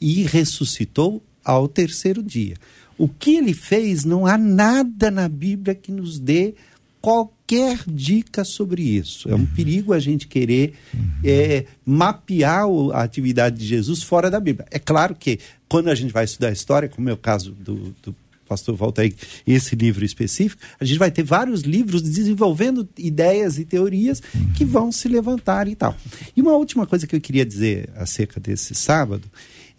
[0.00, 2.56] e ressuscitou ao terceiro dia.
[2.96, 6.54] O que ele fez, não há nada na Bíblia que nos dê
[7.00, 9.28] qualquer dica sobre isso.
[9.28, 9.46] É um uhum.
[9.46, 11.10] perigo a gente querer uhum.
[11.24, 14.66] é, mapear a atividade de Jesus fora da Bíblia.
[14.70, 17.94] É claro que quando a gente vai estudar a história, como é o caso do,
[18.02, 18.14] do
[18.50, 19.14] pastor Voltaire,
[19.46, 24.52] esse livro específico, a gente vai ter vários livros desenvolvendo ideias e teorias uhum.
[24.52, 25.96] que vão se levantar e tal.
[26.36, 29.22] E uma última coisa que eu queria dizer acerca desse sábado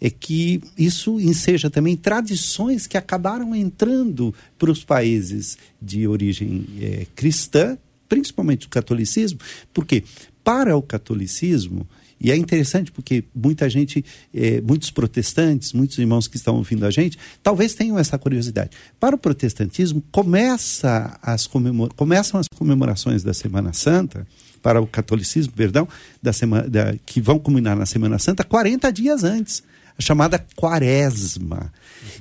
[0.04, 7.06] é que isso enseja também tradições que acabaram entrando para os países de origem é,
[7.14, 9.38] cristã, principalmente o catolicismo,
[9.72, 10.02] porque
[10.42, 11.86] para o catolicismo,
[12.20, 16.90] e é interessante porque muita gente, é, muitos protestantes, muitos irmãos que estão ouvindo a
[16.90, 18.70] gente, talvez tenham essa curiosidade.
[18.98, 24.26] Para o protestantismo, começa as comemora começam as comemorações da Semana Santa,
[24.60, 25.88] para o catolicismo, perdão,
[26.20, 29.62] da semana, da, que vão culminar na Semana Santa, 40 dias antes.
[29.98, 31.72] Chamada quaresma.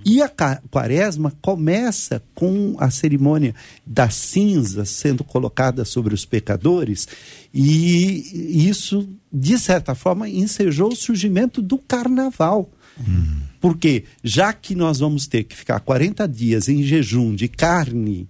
[0.05, 0.29] E a
[0.69, 3.55] quaresma começa com a cerimônia
[3.86, 7.07] das cinzas sendo colocada sobre os pecadores,
[7.53, 12.69] e isso, de certa forma, ensejou o surgimento do carnaval.
[13.60, 18.27] Porque, já que nós vamos ter que ficar 40 dias em jejum de carne,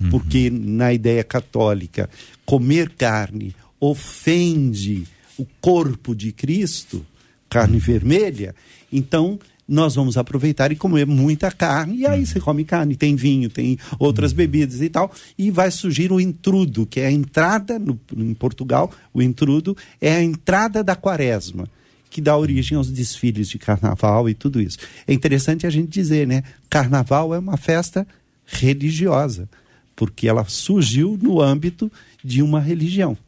[0.00, 0.10] uhum.
[0.10, 2.08] porque na ideia católica,
[2.44, 5.06] comer carne ofende
[5.38, 7.04] o corpo de Cristo,
[7.48, 7.80] carne uhum.
[7.80, 8.54] vermelha,
[8.92, 13.50] então nós vamos aproveitar e comer muita carne, e aí você come carne, tem vinho,
[13.50, 18.00] tem outras bebidas e tal, e vai surgir o intrudo, que é a entrada, no,
[18.16, 21.68] em Portugal, o intrudo é a entrada da quaresma,
[22.08, 24.78] que dá origem aos desfiles de carnaval e tudo isso.
[25.06, 26.42] É interessante a gente dizer, né?
[26.70, 28.06] Carnaval é uma festa
[28.46, 29.46] religiosa,
[29.94, 31.92] porque ela surgiu no âmbito
[32.24, 33.18] de uma religião.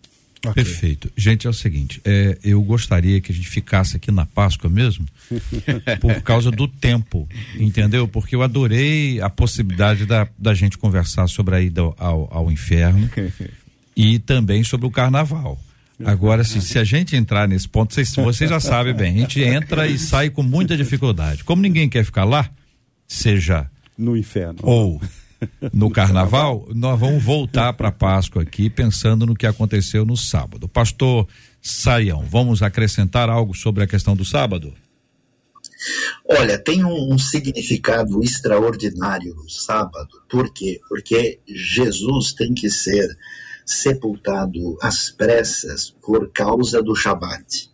[0.41, 0.65] Okay.
[0.65, 1.13] Perfeito.
[1.15, 5.07] Gente, é o seguinte, é, eu gostaria que a gente ficasse aqui na Páscoa mesmo,
[6.01, 8.09] por causa do tempo, entendeu?
[8.09, 13.11] Porque eu adorei a possibilidade da, da gente conversar sobre a ida ao, ao inferno
[13.95, 15.61] e também sobre o carnaval.
[16.05, 19.43] Agora, se, se a gente entrar nesse ponto, vocês, vocês já sabem bem, a gente
[19.43, 21.45] entra e sai com muita dificuldade.
[21.45, 22.49] Como ninguém quer ficar lá,
[23.07, 25.01] seja no inferno ou
[25.73, 30.69] no carnaval, nós vamos voltar para Páscoa aqui pensando no que aconteceu no sábado.
[30.69, 31.27] Pastor
[31.61, 34.75] Saião, vamos acrescentar algo sobre a questão do sábado?
[36.29, 40.23] Olha, tem um, um, significado extraordinário no sábado.
[40.29, 40.79] Por quê?
[40.89, 43.17] Porque Jesus tem que ser
[43.65, 47.71] sepultado às pressas por causa do Shabat.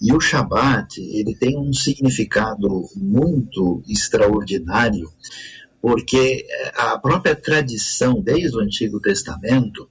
[0.00, 5.08] E o Shabat, ele tem um significado muito extraordinário,
[5.82, 9.90] porque eh, a própria tradição, desde o Antigo Testamento,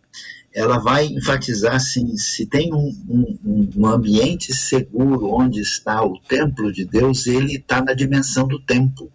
[0.53, 6.71] ela vai enfatizar assim, se tem um, um, um ambiente seguro onde está o templo
[6.71, 9.11] de Deus, ele está na dimensão do tempo,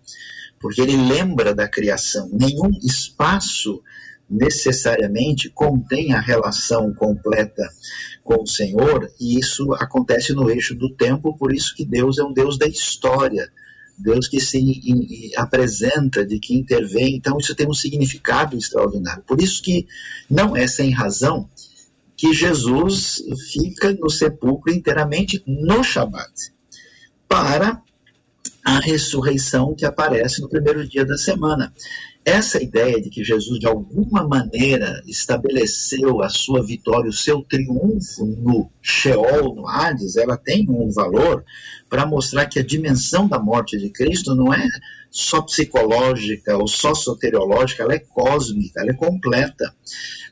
[0.61, 2.29] porque ele lembra da criação.
[2.31, 3.83] Nenhum espaço
[4.29, 7.63] necessariamente contém a relação completa
[8.23, 12.25] com o Senhor, e isso acontece no eixo do tempo, por isso que Deus é
[12.25, 13.51] um Deus da história,
[13.99, 19.23] Deus que se in, apresenta, de que intervém, então isso tem um significado extraordinário.
[19.27, 19.87] Por isso que
[20.29, 21.49] não é sem razão
[22.17, 26.53] que Jesus fica no sepulcro inteiramente no Shabat,
[27.29, 27.83] para
[28.65, 31.73] a ressurreição que aparece no primeiro dia da semana.
[32.29, 38.27] Essa ideia de que Jesus, de alguma maneira, estabeleceu a sua vitória, o seu triunfo
[38.27, 41.45] no Sheol, no Hades, ela tem um valor
[41.89, 44.67] para mostrar que a dimensão da morte de Cristo não é
[45.09, 49.73] só psicológica ou só soteriológica, ela é cósmica, ela é completa.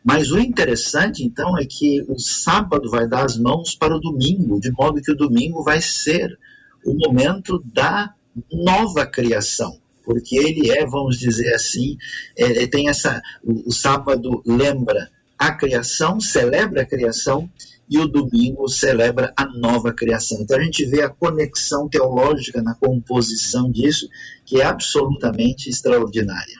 [0.02, 4.58] Mas o interessante, então, é que o sábado vai dar as mãos para o domingo,
[4.58, 6.36] de modo que o domingo vai ser
[6.84, 8.12] o momento da
[8.50, 11.96] nova criação porque ele é, vamos dizer assim,
[12.36, 13.22] é, tem essa.
[13.42, 17.50] O, o sábado lembra a criação, celebra a criação,
[17.88, 20.40] e o domingo celebra a nova criação.
[20.40, 24.08] Então a gente vê a conexão teológica na composição disso,
[24.44, 26.56] que é absolutamente extraordinária.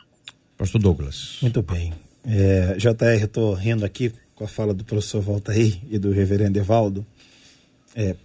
[0.57, 1.39] Pastor Douglas.
[1.41, 1.93] Muito bem.
[2.25, 7.07] É, JR, estou rindo aqui com a fala do professor Valtaí e do reverendo Evaldo.
[7.95, 8.17] É,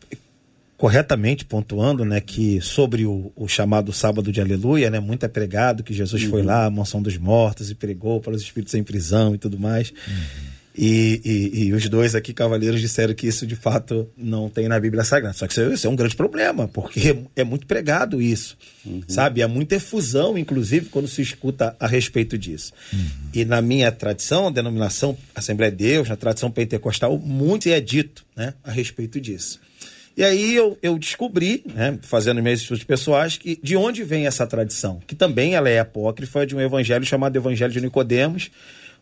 [0.80, 5.84] corretamente pontuando, né, que sobre o, o, chamado sábado de aleluia, né, muito é pregado
[5.84, 6.30] que Jesus uhum.
[6.30, 9.60] foi lá, a mansão dos mortos e pregou para os espíritos em prisão e tudo
[9.60, 9.90] mais.
[9.90, 10.50] Uhum.
[10.78, 14.80] E, e, e, os dois aqui, cavaleiros, disseram que isso de fato não tem na
[14.80, 15.36] Bíblia Sagrada.
[15.36, 19.02] Só que isso, isso é um grande problema, porque é muito pregado isso, uhum.
[19.06, 19.44] sabe?
[19.44, 22.72] Há muita efusão, inclusive, quando se escuta a respeito disso.
[22.94, 23.10] Uhum.
[23.34, 28.26] E na minha tradição, a denominação Assembleia de Deus, na tradição pentecostal, muito é dito
[28.34, 29.60] né, a respeito disso.
[30.20, 34.46] E aí eu, eu descobri, né, fazendo meus estudos pessoais, que de onde vem essa
[34.46, 38.52] tradição, que também ela é apócrifa de um evangelho chamado Evangelho de Nicodemos,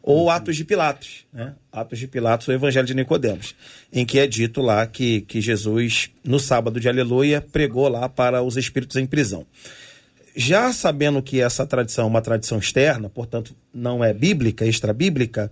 [0.03, 0.29] ou uhum.
[0.29, 1.55] Atos de Pilatos, né?
[1.71, 3.55] Atos de Pilatos, o Evangelho de Nicodemos,
[3.91, 8.43] em que é dito lá que, que Jesus, no sábado de Aleluia, pregou lá para
[8.43, 9.43] os espíritos em prisão.
[10.35, 15.51] Já sabendo que essa tradição é uma tradição externa, portanto não é bíblica, extra-bíblica,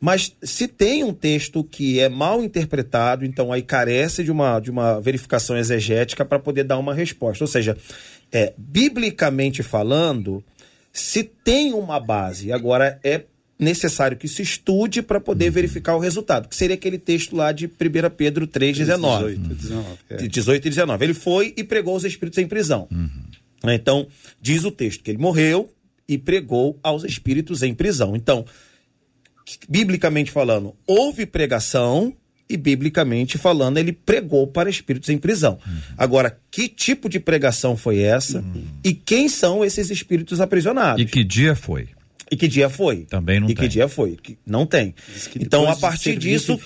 [0.00, 4.70] mas se tem um texto que é mal interpretado, então aí carece de uma, de
[4.70, 7.42] uma verificação exegética para poder dar uma resposta.
[7.42, 7.76] Ou seja,
[8.30, 10.44] é, biblicamente falando,
[10.92, 13.22] se tem uma base, agora é
[13.58, 15.52] necessário que se estude para poder uhum.
[15.52, 17.70] verificar o resultado, que seria aquele texto lá de 1
[18.14, 19.36] Pedro 3, 19.
[19.36, 20.16] 18, 19, é.
[20.28, 21.04] 18 e 19.
[21.04, 22.86] Ele foi e pregou os espíritos em prisão.
[22.90, 23.72] Uhum.
[23.72, 24.06] Então,
[24.40, 25.70] diz o texto que ele morreu
[26.08, 28.14] e pregou aos espíritos em prisão.
[28.14, 28.44] Então,
[29.68, 32.14] biblicamente falando, houve pregação,
[32.48, 35.58] e biblicamente falando, ele pregou para espíritos em prisão.
[35.66, 35.78] Uhum.
[35.98, 38.64] Agora, que tipo de pregação foi essa uhum.
[38.84, 41.02] e quem são esses espíritos aprisionados?
[41.02, 41.88] E que dia foi?
[42.30, 43.04] E que dia foi?
[43.04, 43.64] Também não e tem.
[43.64, 44.16] E que dia foi?
[44.44, 44.94] Não tem.
[45.36, 46.58] Então, a partir disso.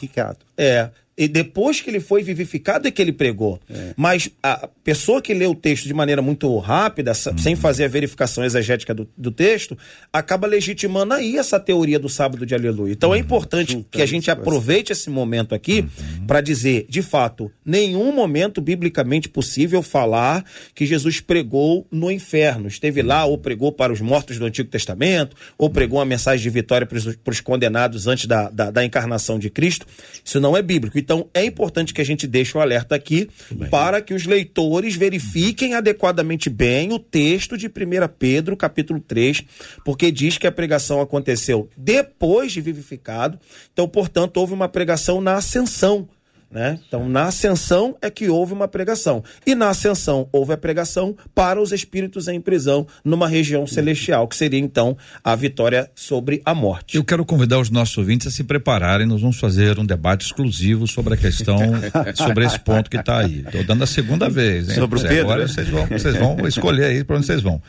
[0.57, 0.91] É,
[1.21, 3.61] e depois que ele foi vivificado é que ele pregou.
[3.69, 3.93] É.
[3.95, 7.37] Mas a pessoa que lê o texto de maneira muito rápida, uhum.
[7.37, 9.77] sem fazer a verificação exegética do, do, texto,
[10.11, 12.93] acaba legitimando aí essa teoria do sábado de aleluia.
[12.93, 13.17] Então é uhum.
[13.17, 16.27] é importante que a gente aproveite esse momento aqui uhum.
[16.27, 20.43] para dizer, de fato, nenhum momento biblicamente possível falar
[20.75, 22.67] que Jesus pregou no inferno.
[22.67, 26.49] Esteve lá ou pregou para os mortos do Antigo Testamento, ou pregou uma mensagem de
[26.49, 29.85] vitória para os, para os condenados antes da, da, da encarnação de Cristo.
[30.25, 30.97] Isso não é bíblico.
[31.11, 33.29] Então é importante que a gente deixe o alerta aqui
[33.69, 37.71] para que os leitores verifiquem adequadamente bem o texto de 1
[38.17, 39.43] Pedro, capítulo 3,
[39.85, 43.41] porque diz que a pregação aconteceu depois de vivificado.
[43.73, 46.09] Então, portanto, houve uma pregação na ascensão
[46.51, 46.81] né?
[46.87, 49.23] Então, na ascensão é que houve uma pregação.
[49.47, 54.35] E na ascensão houve a pregação para os espíritos em prisão numa região celestial, que
[54.35, 56.97] seria então a vitória sobre a morte.
[56.97, 59.07] Eu quero convidar os nossos ouvintes a se prepararem.
[59.07, 61.59] Nós vamos fazer um debate exclusivo sobre a questão,
[62.17, 63.45] sobre esse ponto que está aí.
[63.47, 64.69] Estou dando a segunda vez.
[64.71, 64.75] Hein?
[64.75, 65.21] Sobre o Pedro.
[65.21, 67.63] Agora vocês vão, vocês vão escolher aí para onde vocês vão.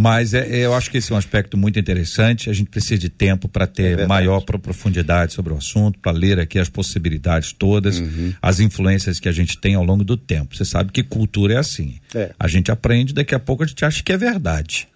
[0.00, 2.48] Mas é, é, eu acho que esse é um aspecto muito interessante.
[2.48, 6.40] A gente precisa de tempo para ter é maior profundidade sobre o assunto, para ler
[6.40, 8.00] aqui as possibilidades todas.
[8.00, 8.34] Hum uhum.
[8.40, 10.56] as influências que a gente tem ao longo do tempo.
[10.56, 11.98] Você sabe que cultura é assim.
[12.14, 12.32] É.
[12.38, 14.88] A gente aprende, daqui a pouco a gente acha que é verdade.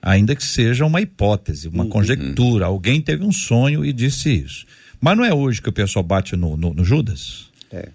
[0.00, 1.90] Ainda que seja uma hipótese, uma uhum.
[1.90, 2.66] conjectura.
[2.66, 4.66] Alguém teve um sonho e disse isso.
[5.00, 7.46] Mas não é hoje que o pessoal bate no, no, no Judas?
[7.72, 7.88] É.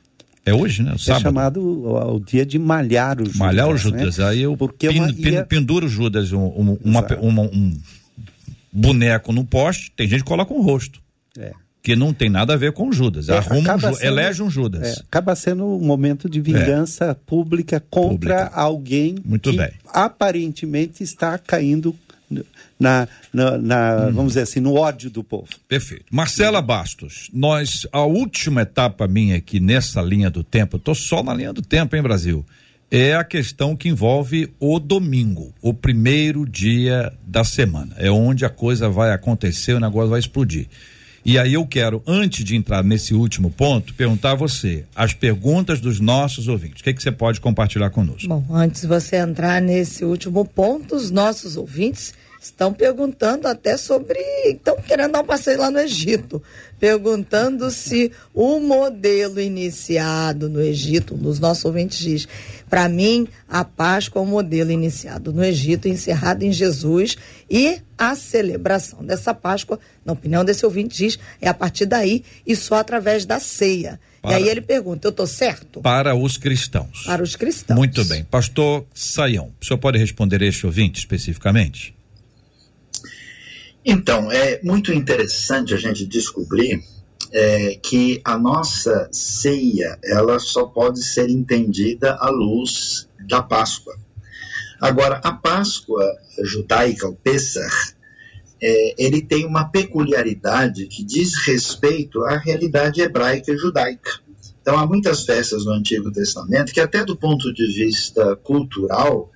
[0.45, 0.91] É hoje, né?
[0.91, 1.23] O é sábado.
[1.23, 3.35] chamado o, o, dia de malhar o Judas.
[3.37, 4.17] Malhar o Judas.
[4.17, 4.25] Né?
[4.25, 5.45] Aí eu Porque pin, ia...
[5.45, 7.77] penduro o Judas, um, um, uma, uma, um
[8.71, 11.01] boneco no poste, tem gente que coloca um rosto.
[11.37, 11.53] É
[11.83, 13.27] que não tem nada a ver com Judas.
[13.27, 14.99] É, Arruma um, sendo, elege um Judas.
[14.99, 17.13] É, acaba sendo um momento de vingança é.
[17.13, 18.51] pública contra pública.
[18.55, 19.71] alguém Muito que bem.
[19.87, 21.93] aparentemente está caindo
[22.79, 24.13] na, na, na hum.
[24.13, 25.49] vamos dizer assim, no ódio do povo.
[25.67, 26.05] Perfeito.
[26.09, 31.33] Marcela Bastos, nós, a última etapa minha aqui nessa linha do tempo, tô só na
[31.33, 32.45] linha do tempo, hein, Brasil?
[32.89, 37.93] É a questão que envolve o domingo, o primeiro dia da semana.
[37.97, 40.67] É onde a coisa vai acontecer, o negócio vai explodir.
[41.25, 45.79] E aí eu quero, antes de entrar nesse último ponto, perguntar a você as perguntas
[45.79, 46.81] dos nossos ouvintes.
[46.81, 48.27] O que, é que você pode compartilhar conosco?
[48.27, 54.19] Bom, antes de você entrar nesse último ponto, os nossos ouvintes estão perguntando até sobre.
[54.45, 56.43] Estão querendo dar um passeio lá no Egito.
[56.83, 62.27] Perguntando se o modelo iniciado no Egito, nos nossos ouvintes diz,
[62.69, 67.15] para mim, a Páscoa é o modelo iniciado no Egito, encerrado em Jesus,
[67.49, 72.53] e a celebração dessa Páscoa, na opinião desse ouvinte, diz, é a partir daí e
[72.53, 73.97] só através da ceia.
[74.21, 75.79] Para, e aí ele pergunta: eu estou certo?
[75.79, 77.03] Para os cristãos.
[77.05, 77.77] Para os cristãos.
[77.77, 78.25] Muito bem.
[78.25, 81.95] Pastor Saião, o senhor pode responder este ouvinte especificamente?
[83.85, 86.81] Então, é muito interessante a gente descobrir
[87.31, 93.95] é, que a nossa ceia ela só pode ser entendida à luz da Páscoa.
[94.79, 96.05] Agora, a Páscoa
[96.43, 97.93] judaica, o Pesach,
[98.61, 104.11] é, ele tem uma peculiaridade que diz respeito à realidade hebraica e judaica.
[104.61, 109.29] Então, há muitas festas no Antigo Testamento que, até do ponto de vista cultural,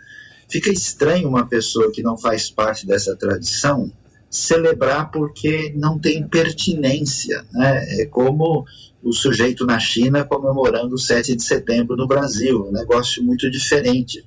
[0.48, 3.92] fica estranho uma pessoa que não faz parte dessa tradição
[4.30, 7.46] celebrar porque não tem pertinência.
[7.52, 8.02] Né?
[8.02, 8.66] É como
[9.04, 14.26] o sujeito na China comemorando o 7 de setembro no Brasil, um negócio muito diferente.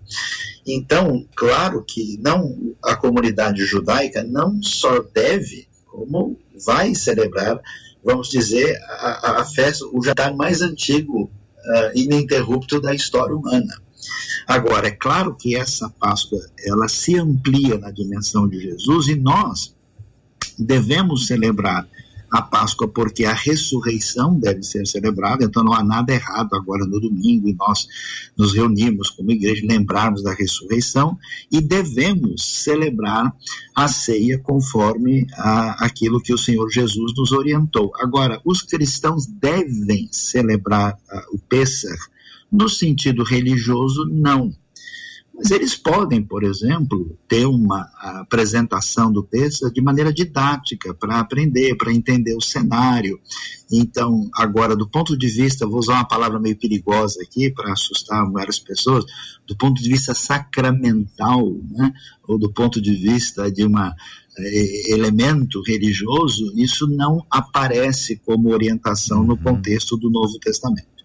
[0.66, 7.60] Então, claro que não a comunidade judaica não só deve, como vai celebrar,
[8.04, 13.74] vamos dizer, a, a festa, o jantar mais antigo uh, ininterrupto da história humana.
[14.46, 19.74] Agora, é claro que essa Páscoa ela se amplia na dimensão de Jesus e nós,
[20.58, 21.88] devemos celebrar
[22.30, 27.00] a Páscoa porque a ressurreição deve ser celebrada, então não há nada errado agora no
[27.00, 27.88] domingo e nós
[28.36, 31.18] nos reunimos como igreja, lembrarmos da ressurreição
[31.50, 33.34] e devemos celebrar
[33.74, 37.90] a ceia conforme a, aquilo que o Senhor Jesus nos orientou.
[37.96, 41.98] Agora, os cristãos devem celebrar uh, o Pêssar
[42.50, 44.54] no sentido religioso, não.
[45.42, 47.88] Mas eles podem, por exemplo, ter uma
[48.20, 53.18] apresentação do texto de maneira didática, para aprender, para entender o cenário.
[53.72, 58.30] Então, agora, do ponto de vista, vou usar uma palavra meio perigosa aqui para assustar
[58.30, 59.06] várias pessoas,
[59.46, 61.90] do ponto de vista sacramental, né,
[62.28, 63.94] ou do ponto de vista de uma
[64.38, 69.42] eh, elemento religioso, isso não aparece como orientação no uhum.
[69.42, 71.00] contexto do Novo Testamento.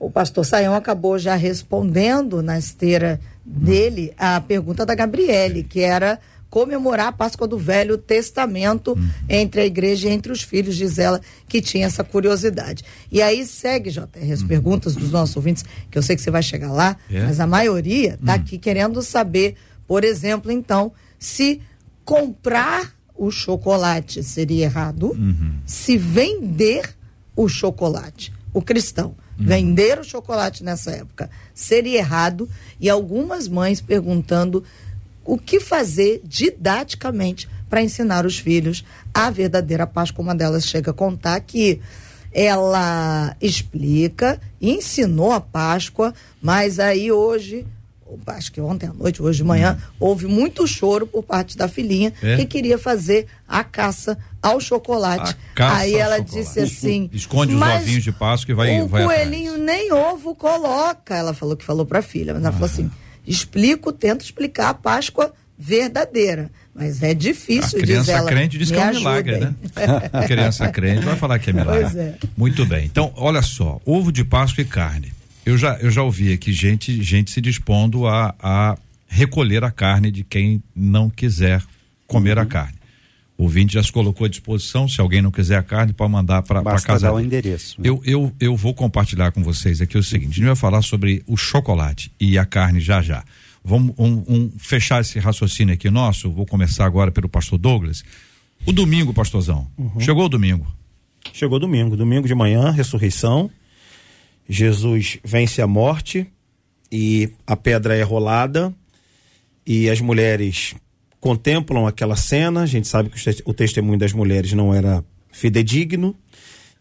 [0.00, 6.18] O pastor Saião acabou já respondendo na esteira dele a pergunta da Gabriele, que era
[6.54, 9.10] comemorar a Páscoa do Velho Testamento uhum.
[9.28, 12.84] entre a igreja e entre os filhos, diz ela, que tinha essa curiosidade.
[13.10, 14.46] E aí segue, JR, as uhum.
[14.46, 17.24] perguntas dos nossos ouvintes, que eu sei que você vai chegar lá, é.
[17.24, 18.38] mas a maioria está uhum.
[18.38, 21.60] aqui querendo saber, por exemplo, então, se
[22.04, 25.54] comprar o chocolate seria errado, uhum.
[25.66, 26.94] se vender
[27.34, 29.46] o chocolate, o cristão, uhum.
[29.46, 32.48] vender o chocolate nessa época seria errado,
[32.80, 34.64] e algumas mães perguntando
[35.24, 40.22] o que fazer didaticamente para ensinar os filhos a verdadeira Páscoa.
[40.22, 41.80] Uma delas chega a contar que
[42.32, 46.12] ela explica, ensinou a Páscoa,
[46.42, 47.64] mas aí hoje
[48.26, 49.94] acho que ontem à noite, hoje de manhã, hum.
[49.98, 52.36] houve muito choro por parte da filhinha é?
[52.36, 55.34] que queria fazer a caça ao chocolate.
[55.56, 56.36] Aí ela chocolate.
[56.36, 58.82] disse assim: esconde os ovinhos de Páscoa e vai.
[58.82, 59.66] O vai coelhinho atrás.
[59.66, 61.16] nem ovo coloca.
[61.16, 62.90] Ela falou que falou para a filha, mas ela falou assim:
[63.26, 66.50] explico, tento explicar a Páscoa verdadeira.
[66.74, 68.28] Mas é difícil, a criança ela.
[68.28, 69.54] crente diz que é um milagre, né?
[70.12, 71.82] A criança crente vai falar que é milagre.
[71.82, 72.18] Pois é.
[72.36, 72.84] Muito bem.
[72.84, 75.12] Então, olha só, ovo de Páscoa e carne.
[75.46, 78.76] Eu já, eu já ouvi aqui gente, gente se dispondo a, a
[79.06, 81.62] recolher a carne de quem não quiser
[82.06, 82.42] comer uhum.
[82.42, 82.83] a carne.
[83.36, 86.42] O ouvinte já se colocou à disposição, se alguém não quiser a carne, pode mandar
[86.42, 87.08] para casa.
[87.08, 87.80] Dar o endereço.
[87.80, 87.88] Né?
[87.88, 91.22] Eu, eu, eu vou compartilhar com vocês aqui o seguinte: a gente vai falar sobre
[91.26, 93.24] o chocolate e a carne já já.
[93.64, 96.30] Vamos um, um, fechar esse raciocínio aqui nosso.
[96.30, 98.04] Vou começar agora pelo pastor Douglas.
[98.66, 99.66] O domingo, pastorzão.
[99.76, 100.00] Uhum.
[100.00, 100.66] Chegou o domingo.
[101.32, 101.96] Chegou domingo.
[101.96, 103.50] Domingo de manhã, ressurreição.
[104.48, 106.26] Jesus vence a morte
[106.92, 108.72] e a pedra é rolada
[109.66, 110.74] e as mulheres
[111.24, 112.60] contemplam aquela cena.
[112.60, 115.02] A gente sabe que o testemunho das mulheres não era
[115.32, 116.14] fidedigno.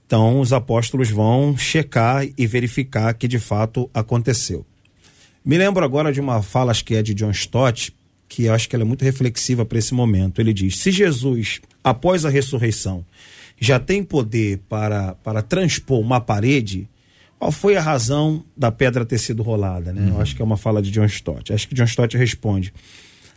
[0.05, 4.65] Então, os apóstolos vão checar e verificar que de fato aconteceu.
[5.45, 7.95] Me lembro agora de uma fala, acho que é de John Stott,
[8.27, 10.41] que eu acho que ela é muito reflexiva para esse momento.
[10.41, 13.05] Ele diz: se Jesus, após a ressurreição,
[13.57, 16.89] já tem poder para, para transpor uma parede,
[17.39, 19.93] qual foi a razão da pedra ter sido rolada?
[19.93, 20.01] Né?
[20.01, 20.15] Uhum.
[20.15, 21.53] Eu acho que é uma fala de John Stott.
[21.53, 22.73] Acho que John Stott responde.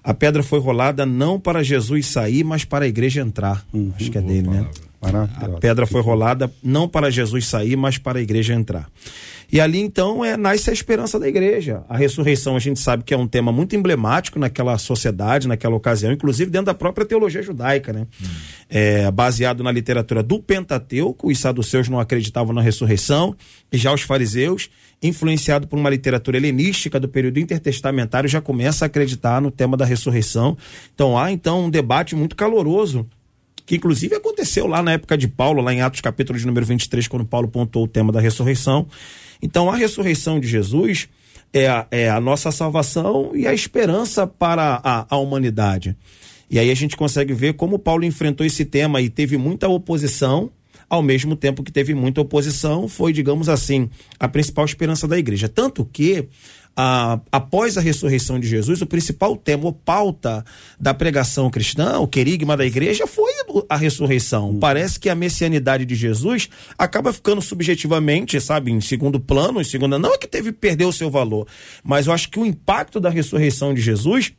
[0.07, 3.66] A pedra foi rolada não para Jesus sair, mas para a igreja entrar.
[3.74, 3.92] Uhum.
[3.96, 4.64] Acho que é dele, né?
[5.03, 8.88] A pedra foi rolada não para Jesus sair, mas para a igreja entrar.
[9.51, 11.84] E ali então é, nasce a esperança da igreja.
[11.88, 16.12] A ressurreição a gente sabe que é um tema muito emblemático naquela sociedade, naquela ocasião,
[16.12, 18.07] inclusive dentro da própria teologia judaica, né?
[18.20, 18.26] Hum.
[18.68, 23.36] É, baseado na literatura do Pentateuco, os saduceus não acreditavam na ressurreição,
[23.70, 24.68] e já os fariseus,
[25.01, 29.84] influenciado por uma literatura helenística do período intertestamentário, já começa a acreditar no tema da
[29.84, 30.57] ressurreição.
[30.92, 33.07] Então há então um debate muito caloroso
[33.67, 37.09] que inclusive aconteceu lá na época de Paulo, lá em Atos capítulo de número 23,
[37.09, 38.87] quando Paulo pontou o tema da ressurreição.
[39.43, 41.09] Então, a ressurreição de Jesus
[41.53, 45.97] é a, é a nossa salvação e a esperança para a, a humanidade.
[46.49, 50.51] E aí a gente consegue ver como Paulo enfrentou esse tema e teve muita oposição,
[50.89, 53.91] ao mesmo tempo que teve muita oposição, foi, digamos assim,
[54.21, 55.49] a principal esperança da igreja.
[55.49, 56.29] Tanto que
[56.77, 60.45] a, após a ressurreição de Jesus, o principal tema, ou pauta
[60.79, 63.33] da pregação cristã, o querigma da igreja, foi
[63.68, 64.51] a ressurreição.
[64.51, 64.59] Hum.
[64.61, 69.99] Parece que a messianidade de Jesus acaba ficando subjetivamente, sabe, em segundo plano, em segunda.
[69.99, 71.47] Não é que teve perder o seu valor,
[71.83, 74.33] mas eu acho que o impacto da ressurreição de Jesus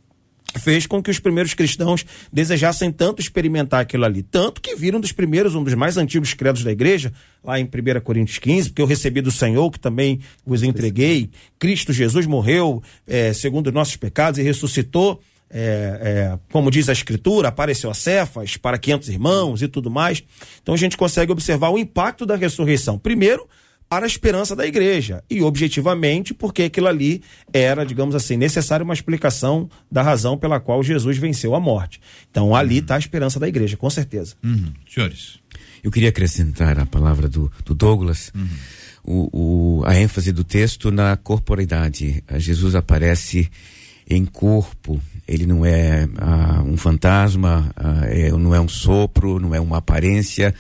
[0.58, 4.24] fez com que os primeiros cristãos desejassem tanto experimentar aquilo ali.
[4.24, 7.12] Tanto que viram dos primeiros, um dos mais antigos credos da igreja,
[7.44, 11.30] lá em 1 Coríntios 15, porque eu recebi do Senhor, que também vos entreguei.
[11.60, 15.22] Cristo Jesus morreu é, segundo os nossos pecados e ressuscitou.
[15.50, 20.22] É, é, como diz a escritura, apareceu a Cefas para 500 irmãos e tudo mais.
[20.62, 23.00] Então a gente consegue observar o impacto da ressurreição.
[23.00, 23.48] Primeiro,
[23.90, 25.24] para a esperança da igreja.
[25.30, 27.22] E objetivamente, porque aquilo ali
[27.54, 32.02] era, digamos assim, necessário uma explicação da razão pela qual Jesus venceu a morte.
[32.30, 34.36] Então ali está a esperança da igreja, com certeza.
[34.44, 34.74] Uhum.
[34.90, 35.40] Senhores.
[35.84, 38.32] Eu queria acrescentar a palavra do, do Douglas.
[38.36, 38.48] Uhum.
[39.04, 42.22] O, o, a ênfase do texto na corporeidade.
[42.38, 43.50] Jesus aparece
[44.10, 49.54] em corpo, ele não é ah, um fantasma, ah, é, não é um sopro, não
[49.54, 50.54] é uma aparência,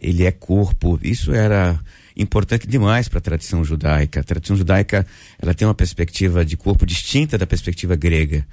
[0.00, 0.98] ele é corpo.
[1.02, 1.78] Isso era
[2.16, 4.20] importante demais para a tradição judaica.
[4.20, 5.06] A tradição judaica
[5.40, 8.44] ela tem uma perspectiva de corpo distinta da perspectiva grega.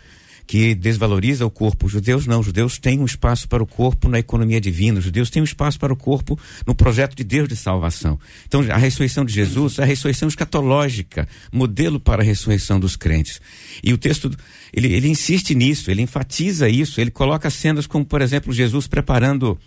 [0.48, 1.88] que desvaloriza o corpo.
[1.90, 5.46] Judeus não, judeus têm um espaço para o corpo na economia divina, judeus têm um
[5.46, 8.20] espaço para o corpo no projeto de Deus de salvação.
[8.48, 13.42] Então, a ressurreição de Jesus é a ressurreição escatológica, modelo para a ressurreição dos crentes.
[13.84, 14.32] E o texto,
[14.74, 19.58] ele, ele insiste nisso, ele enfatiza isso, ele coloca cenas como, por exemplo, Jesus preparando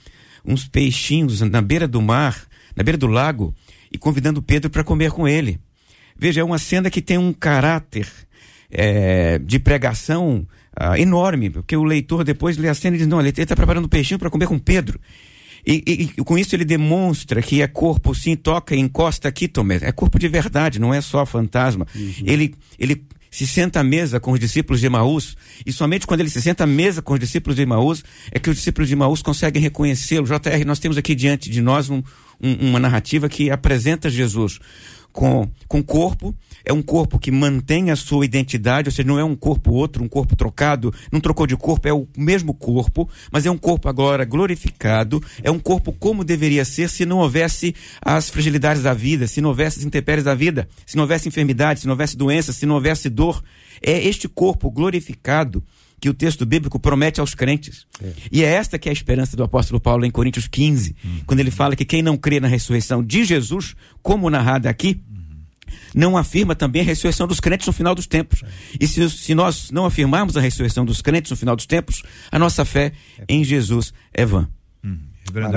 [0.49, 3.55] uns peixinhos na beira do mar, na beira do lago,
[3.93, 5.61] e convidando Pedro para comer com ele.
[6.17, 8.09] Veja, é uma cena que tem um caráter
[8.71, 10.47] é, de pregação
[10.81, 13.85] uh, enorme, porque o leitor depois lê a cena e diz: não, ele está preparando
[13.85, 14.99] um peixinho para comer com Pedro.
[15.67, 19.47] E, e, e, com isso ele demonstra que é corpo, sim, toca e encosta aqui,
[19.47, 19.79] Tomé.
[19.83, 21.87] É corpo de verdade, não é só fantasma.
[21.95, 22.13] Uhum.
[22.25, 26.31] Ele, ele se senta à mesa com os discípulos de Emaús, e somente quando ele
[26.31, 29.23] se senta à mesa com os discípulos de Emaús, é que os discípulos de Emaús
[29.23, 30.27] conseguem reconhecê-lo.
[30.27, 32.03] JR, nós temos aqui diante de nós um,
[32.41, 34.59] um, uma narrativa que apresenta Jesus
[35.13, 36.35] com, com corpo,
[36.65, 40.03] é um corpo que mantém a sua identidade, ou seja, não é um corpo outro,
[40.05, 43.89] um corpo trocado, não trocou de corpo, é o mesmo corpo, mas é um corpo
[43.89, 49.27] agora glorificado, é um corpo como deveria ser se não houvesse as fragilidades da vida,
[49.27, 52.53] se não houvesse as intempéries da vida, se não houvesse enfermidade, se não houvesse doença,
[52.53, 53.43] se não houvesse dor.
[53.81, 55.63] É este corpo glorificado
[56.01, 57.87] que o texto bíblico promete aos crentes.
[58.03, 58.13] É.
[58.31, 61.21] E é esta que é a esperança do apóstolo Paulo em Coríntios 15, uhum.
[61.27, 65.03] quando ele fala que quem não crê na ressurreição de Jesus, como narrada aqui,
[65.95, 68.43] não afirma também a ressurreição dos crentes no final dos tempos.
[68.79, 72.39] E se, se nós não afirmarmos a ressurreição dos crentes no final dos tempos, a
[72.39, 72.93] nossa fé
[73.29, 74.49] em Jesus é vã.
[74.85, 74.99] Hum.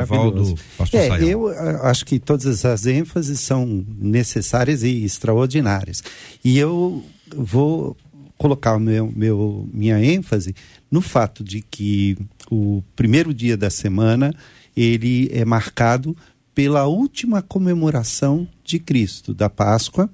[0.01, 0.55] Evaldo,
[0.91, 1.47] é, eu
[1.83, 6.03] acho que todas essas ênfases são necessárias e extraordinárias.
[6.43, 7.95] E eu vou
[8.41, 10.55] colocar meu, meu, minha ênfase
[10.89, 12.17] no fato de que
[12.49, 14.33] o primeiro dia da semana
[14.75, 16.17] ele é marcado
[16.55, 20.09] pela última comemoração de Cristo, da Páscoa.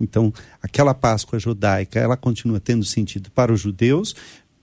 [0.00, 4.14] Então, aquela Páscoa judaica, ela continua tendo sentido para os judeus,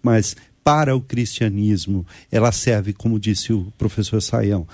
[0.02, 4.66] mas para o cristianismo, ela serve, como disse o professor Saião,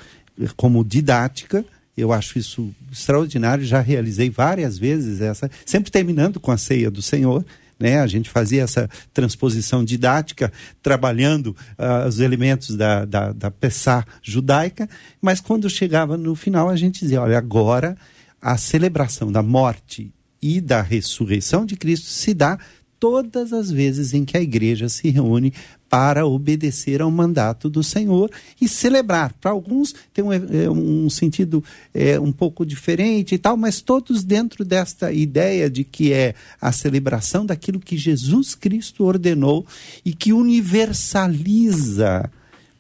[0.56, 1.66] como didática.
[1.98, 7.02] Eu acho isso extraordinário, já realizei várias vezes essa, sempre terminando com a ceia do
[7.02, 7.43] Senhor.
[7.80, 7.99] Né?
[7.99, 10.51] A gente fazia essa transposição didática,
[10.82, 14.88] trabalhando uh, os elementos da, da, da Pessá judaica,
[15.21, 17.97] mas quando chegava no final, a gente dizia: olha, agora
[18.41, 22.57] a celebração da morte e da ressurreição de Cristo se dá
[23.06, 25.53] todas as vezes em que a igreja se reúne
[25.88, 29.32] para obedecer ao mandato do Senhor e celebrar.
[29.34, 34.24] Para alguns tem um, é, um sentido é, um pouco diferente e tal, mas todos
[34.24, 39.64] dentro desta ideia de que é a celebração daquilo que Jesus Cristo ordenou
[40.03, 42.28] e que universaliza,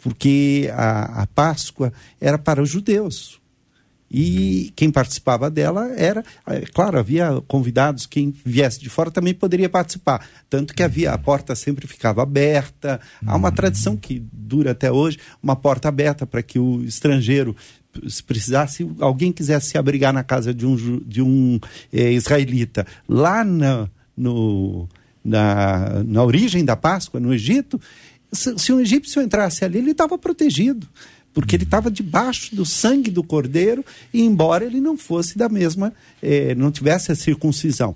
[0.01, 3.39] porque a, a Páscoa era para os judeus,
[4.17, 9.67] e quem participava dela era, é, claro, havia convidados, quem viesse de fora também poderia
[9.67, 10.25] participar.
[10.49, 13.01] Tanto que havia, a porta sempre ficava aberta.
[13.25, 17.53] Há uma tradição que dura até hoje, uma porta aberta para que o estrangeiro
[18.07, 21.59] se precisasse, alguém quisesse se abrigar na casa de um, de um
[21.91, 24.87] é, israelita lá na, no,
[25.21, 27.81] na, na origem da Páscoa, no Egito,
[28.31, 30.87] se, se um egípcio entrasse ali, ele estava protegido
[31.35, 33.83] porque ele estava debaixo do sangue do cordeiro,
[34.13, 37.93] e embora ele não fosse da mesma, eh, não tivesse a circuncisão.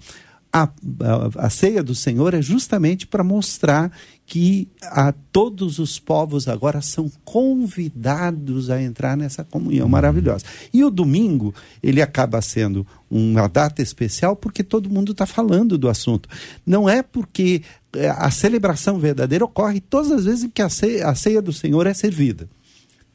[0.51, 3.91] A, a, a, ceia do Senhor é justamente para mostrar
[4.25, 10.43] que a todos os povos agora são convidados a entrar nessa comunhão maravilhosa.
[10.73, 15.87] E o domingo, ele acaba sendo uma data especial porque todo mundo está falando do
[15.87, 16.27] assunto.
[16.65, 17.61] Não é porque
[17.93, 21.53] eh, a celebração verdadeira ocorre todas as vezes em que a ceia, a ceia do
[21.53, 22.49] Senhor é servida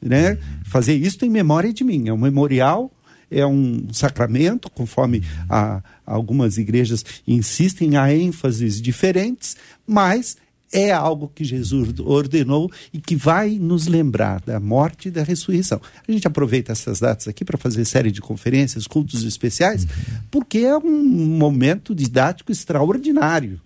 [0.01, 0.37] né?
[0.65, 2.07] Fazer isso em memória de mim.
[2.07, 2.91] É um memorial,
[3.29, 10.37] é um sacramento, conforme a, algumas igrejas insistem, há ênfases diferentes, mas
[10.71, 15.79] é algo que Jesus ordenou e que vai nos lembrar da morte e da ressurreição.
[16.07, 19.87] A gente aproveita essas datas aqui para fazer série de conferências, cultos especiais,
[20.29, 23.61] porque é um momento didático extraordinário.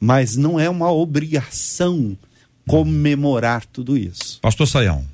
[0.00, 2.16] Mas não é uma obrigação
[2.66, 4.40] comemorar tudo isso.
[4.40, 5.04] Pastor Saião.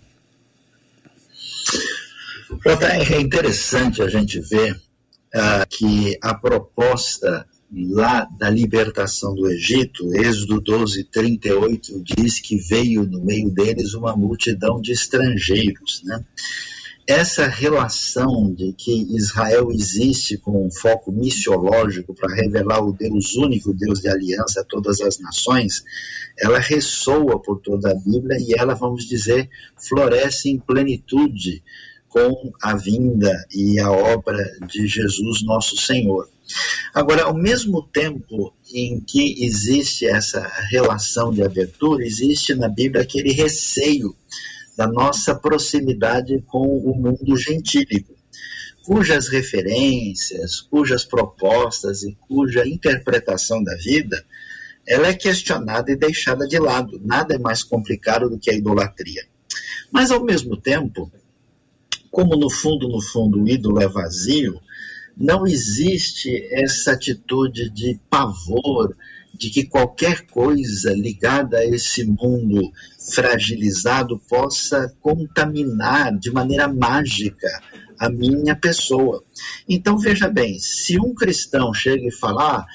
[2.57, 10.15] JR, é interessante a gente ver uh, que a proposta lá da libertação do Egito,
[10.15, 16.03] Êxodo 12, 38, diz que veio no meio deles uma multidão de estrangeiros.
[16.05, 16.25] Né?
[17.07, 23.75] Essa relação de que Israel existe com um foco missiológico para revelar o Deus único,
[23.75, 25.85] Deus de aliança a todas as nações,
[26.39, 31.63] ela ressoa por toda a Bíblia e ela, vamos dizer, floresce em plenitude
[32.09, 36.29] com a vinda e a obra de Jesus nosso Senhor.
[36.95, 40.41] Agora, ao mesmo tempo em que existe essa
[40.71, 44.17] relação de abertura, existe na Bíblia aquele receio
[44.77, 48.15] da nossa proximidade com o mundo gentílico,
[48.85, 54.25] cujas referências, cujas propostas e cuja interpretação da vida
[54.89, 56.99] ela é questionada e deixada de lado.
[57.05, 59.23] Nada é mais complicado do que a idolatria.
[59.93, 61.13] Mas, ao mesmo tempo,
[62.11, 64.61] como no fundo, no fundo, o ídolo é vazio,
[65.17, 68.95] não existe essa atitude de pavor
[69.35, 72.73] de que qualquer coisa ligada a esse mundo
[73.13, 77.49] fragilizado possa contaminar de maneira mágica
[77.99, 79.23] a minha pessoa.
[79.69, 82.67] Então, veja bem, se um cristão chega e falar, ah,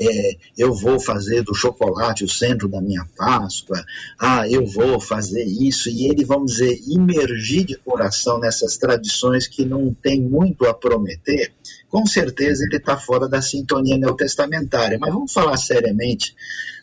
[0.00, 3.84] é, eu vou fazer do chocolate o centro da minha Páscoa,
[4.18, 9.64] ah, eu vou fazer isso, e ele, vamos dizer, imergir de coração nessas tradições que
[9.64, 11.52] não tem muito a prometer,
[11.90, 14.96] com certeza ele está fora da sintonia neotestamentária.
[14.98, 16.34] Mas vamos falar seriamente,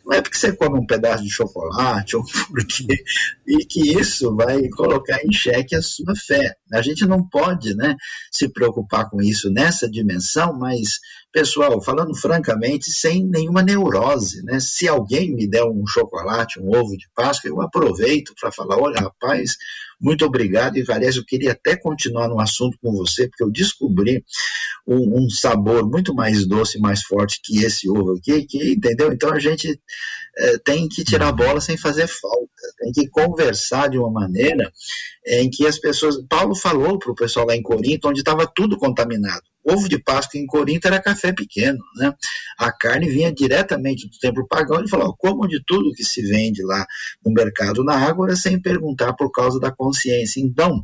[0.05, 3.03] não é porque você come um pedaço de chocolate ou porque
[3.47, 6.55] e que isso vai colocar em xeque a sua fé.
[6.71, 7.95] A gente não pode, né,
[8.31, 10.99] se preocupar com isso nessa dimensão, mas
[11.37, 14.59] pessoal, falando francamente, sem nenhuma neurose, né?
[14.59, 18.99] Se alguém me der um chocolate, um ovo de Páscoa, eu aproveito para falar, olha,
[18.99, 19.51] rapaz,
[20.01, 20.77] muito obrigado.
[20.77, 24.25] E, aliás, eu queria até continuar no assunto com você, porque eu descobri
[24.87, 29.13] um, um sabor muito mais doce mais forte que esse ovo aqui, que, entendeu?
[29.13, 29.79] Então a gente
[30.37, 34.71] é, tem que tirar a bola sem fazer falta, tem que conversar de uma maneira
[35.25, 36.17] em que as pessoas.
[36.29, 39.43] Paulo falou para o pessoal lá em Corinto, onde estava tudo contaminado.
[39.69, 42.13] Ovo de Páscoa em Corinto era café pequeno, né?
[42.57, 44.79] A carne vinha diretamente do templo pagão.
[44.79, 46.85] Ele falou: como de tudo que se vende lá
[47.25, 50.39] no mercado na água, sem perguntar por causa da consciência.
[50.39, 50.81] Então,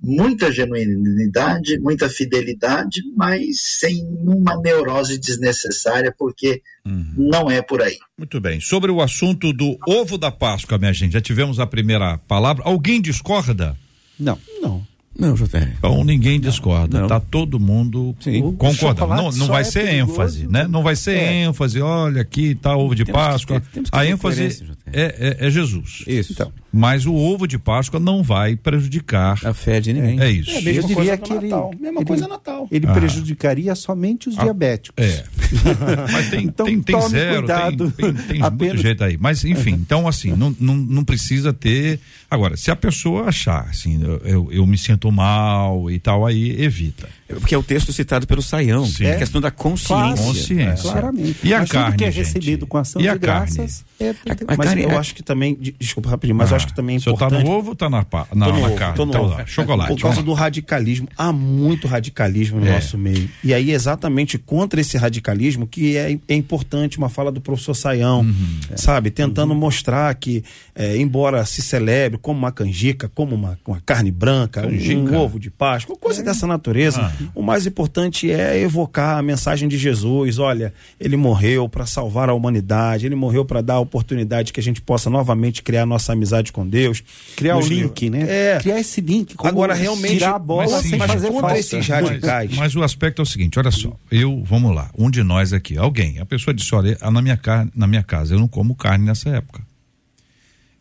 [0.00, 7.14] muita genuinidade, muita fidelidade, mas sem uma neurose desnecessária, porque uhum.
[7.16, 7.98] não é por aí.
[8.18, 8.60] Muito bem.
[8.60, 12.62] Sobre o assunto do ovo da Páscoa, minha gente, já tivemos a primeira palavra.
[12.64, 13.76] Alguém discorda?
[14.18, 14.38] Não.
[14.60, 14.86] Não.
[15.16, 15.68] Não, JR.
[15.78, 17.06] Então ninguém discorda, não.
[17.06, 18.16] tá todo mundo
[18.58, 19.14] concordando.
[19.14, 20.66] Não, não vai é ser perigoso, ênfase, né?
[20.66, 21.44] Não vai ser é.
[21.44, 23.60] ênfase, olha aqui tá ovo de temos Páscoa.
[23.60, 26.02] Que ter, que a ênfase é, é, é, Jesus.
[26.06, 26.32] Isso.
[26.32, 26.52] Então.
[26.74, 30.20] Mas o ovo de Páscoa não vai prejudicar a fé de ninguém.
[30.20, 30.50] É isso.
[30.50, 31.48] É, mesma Eu diria que ele,
[31.80, 32.66] mesma ele, coisa Natal.
[32.70, 32.92] Ele ah.
[32.92, 34.42] prejudicaria somente os ah.
[34.42, 35.04] diabéticos.
[35.04, 35.24] É.
[36.12, 37.90] Mas tem, então, tem, tem zero, cuidado.
[37.92, 38.72] tem, tem, tem Apenas...
[38.72, 39.16] muito jeito aí.
[39.18, 42.00] Mas enfim, então assim, não, não, não precisa ter.
[42.30, 46.60] Agora, se a pessoa achar assim, eu, eu, eu me sinto mal e tal, aí
[46.60, 47.08] evita.
[47.26, 48.84] Porque é o texto citado pelo Saião.
[48.84, 49.06] Sim.
[49.06, 50.24] É a questão da consciência.
[50.24, 50.88] consciência.
[50.88, 51.38] É, claramente.
[51.42, 54.12] E a mas carne, que é recebido com ação e de graças é, a,
[54.52, 54.96] a mas carne, eu é...
[54.96, 57.30] acho que também, desculpa rapidinho, mas ah, eu acho que também é importante.
[57.30, 58.04] Você tá no ovo ou tá na,
[58.34, 58.96] na, na ovo, carne?
[58.96, 59.34] Tô no então, ovo.
[59.34, 59.92] Lá, chocolate.
[59.94, 61.08] Por causa do radicalismo.
[61.16, 62.72] Há muito radicalismo no é.
[62.72, 63.30] nosso meio.
[63.42, 68.20] E aí, exatamente contra esse radicalismo, que é, é importante uma fala do professor Saião,
[68.20, 68.76] uhum.
[68.76, 69.10] sabe?
[69.10, 69.58] Tentando uhum.
[69.58, 70.44] mostrar que,
[70.74, 75.38] é, embora se celebre como uma canjica, como uma, uma carne branca, um, um, ovo
[75.38, 76.24] de Páscoa, coisa é.
[76.24, 77.12] dessa natureza, ah.
[77.34, 80.38] O mais importante é evocar a mensagem de Jesus.
[80.38, 84.62] Olha, ele morreu para salvar a humanidade, ele morreu para dar a oportunidade que a
[84.62, 87.02] gente possa novamente criar nossa amizade com Deus.
[87.36, 88.26] Criar o link, né?
[88.28, 88.58] É.
[88.60, 89.34] Criar esse link.
[89.38, 90.14] Agora, realmente.
[90.14, 91.58] Tirar a bola mas, sem mas fazer contra falta.
[91.58, 92.50] esses radicais.
[92.50, 95.52] Mas, mas, o aspecto é o seguinte: olha só, eu, vamos lá, um de nós
[95.52, 97.38] aqui, alguém, a pessoa disse: olha, na minha,
[97.74, 99.62] na minha casa eu não como carne nessa época.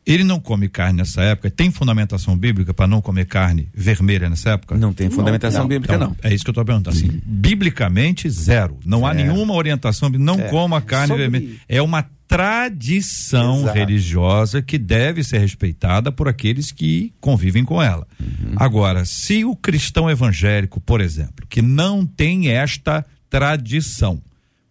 [0.05, 1.49] Ele não come carne nessa época.
[1.49, 4.75] Tem fundamentação bíblica para não comer carne vermelha nessa época?
[4.75, 6.17] Não tem fundamentação não, bíblica, então, não.
[6.21, 6.97] É isso que eu estou perguntando.
[6.97, 8.77] Assim, biblicamente, zero.
[8.85, 10.09] Não há nenhuma orientação.
[10.09, 10.49] Não é.
[10.49, 11.23] coma carne Sobre...
[11.23, 11.55] vermelha.
[11.69, 13.77] É uma tradição Exato.
[13.77, 18.07] religiosa que deve ser respeitada por aqueles que convivem com ela.
[18.19, 18.53] Uhum.
[18.55, 24.21] Agora, se o cristão evangélico, por exemplo, que não tem esta tradição,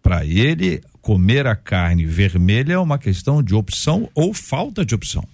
[0.02, 5.24] para ele comer a carne vermelha é uma questão de opção ou falta de opção.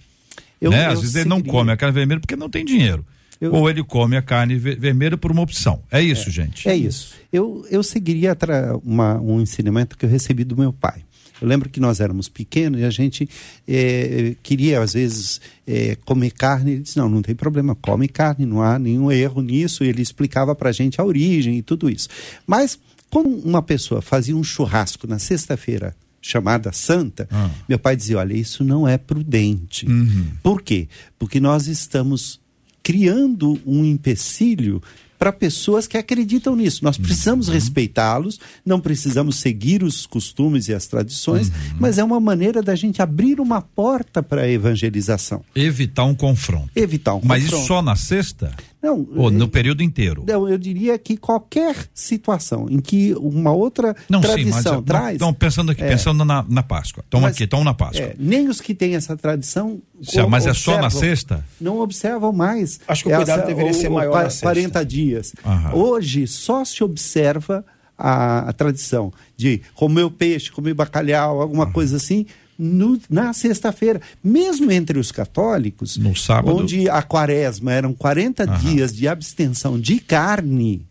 [0.59, 0.87] Eu, né?
[0.87, 1.21] Às vezes seguiria...
[1.21, 3.05] ele não come a carne vermelha porque não tem dinheiro.
[3.39, 3.53] Eu...
[3.53, 5.81] Ou ele come a carne vermelha por uma opção.
[5.89, 6.67] É isso, é, gente.
[6.67, 7.13] É isso.
[7.31, 8.35] Eu, eu seguiria
[8.83, 11.03] uma, um ensinamento que eu recebi do meu pai.
[11.41, 13.29] Eu lembro que nós éramos pequenos e a gente
[13.65, 16.71] é, queria, às vezes, é, comer carne.
[16.73, 19.85] Ele disse: não, não tem problema, come carne, não há nenhum erro nisso.
[19.85, 22.09] E ele explicava para a gente a origem e tudo isso.
[22.45, 22.77] Mas
[23.09, 27.49] quando uma pessoa fazia um churrasco na sexta-feira chamada santa, ah.
[27.67, 29.85] meu pai dizia: olha, isso não é prudente.
[29.87, 30.27] Uhum.
[30.43, 30.87] Por quê?
[31.17, 32.39] Porque nós estamos
[32.83, 34.81] criando um empecilho
[35.19, 36.81] para pessoas que acreditam nisso.
[36.81, 37.53] Nós precisamos uhum.
[37.53, 41.77] respeitá-los, não precisamos seguir os costumes e as tradições, uhum.
[41.77, 45.43] mas é uma maneira da gente abrir uma porta para a evangelização.
[45.53, 46.71] Evitar um confronto.
[46.73, 47.59] Evitar um mas confronto.
[47.59, 48.53] Mas só na sexta?
[48.81, 50.23] Não, Ou no período inteiro?
[50.25, 55.15] Não, eu diria que qualquer situação em que uma outra não, tradição sim, mas, traz.
[55.15, 57.03] Então, pensando aqui, é, pensando na, na Páscoa.
[57.03, 58.05] Estão aqui, estão na Páscoa.
[58.05, 59.81] É, nem os que têm essa tradição.
[60.01, 61.43] Se, mas é só na sexta?
[61.59, 62.79] Não observam mais.
[62.87, 64.11] Acho que o cuidado essa, deveria ser maior.
[64.11, 65.33] 40 na 40 dias.
[65.45, 65.75] Aham.
[65.75, 67.65] Hoje só se observa
[67.97, 71.73] a, a, tradição de comer peixe, comer bacalhau, alguma Aham.
[71.73, 72.25] coisa assim
[72.59, 74.01] no, na sexta-feira.
[74.21, 78.59] Mesmo entre os católicos, no sábado, onde a quaresma eram 40 Aham.
[78.59, 80.85] dias de abstenção de carne,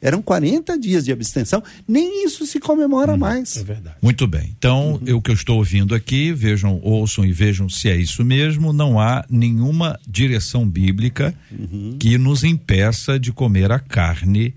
[0.00, 3.58] eram 40 dias de abstenção, nem isso se comemora hum, mais.
[3.58, 3.96] É verdade.
[4.00, 4.54] Muito bem.
[4.58, 5.16] Então, uhum.
[5.16, 8.98] o que eu estou ouvindo aqui, vejam, ouçam e vejam se é isso mesmo, não
[8.98, 11.96] há nenhuma direção bíblica uhum.
[11.98, 14.54] que nos impeça de comer a carne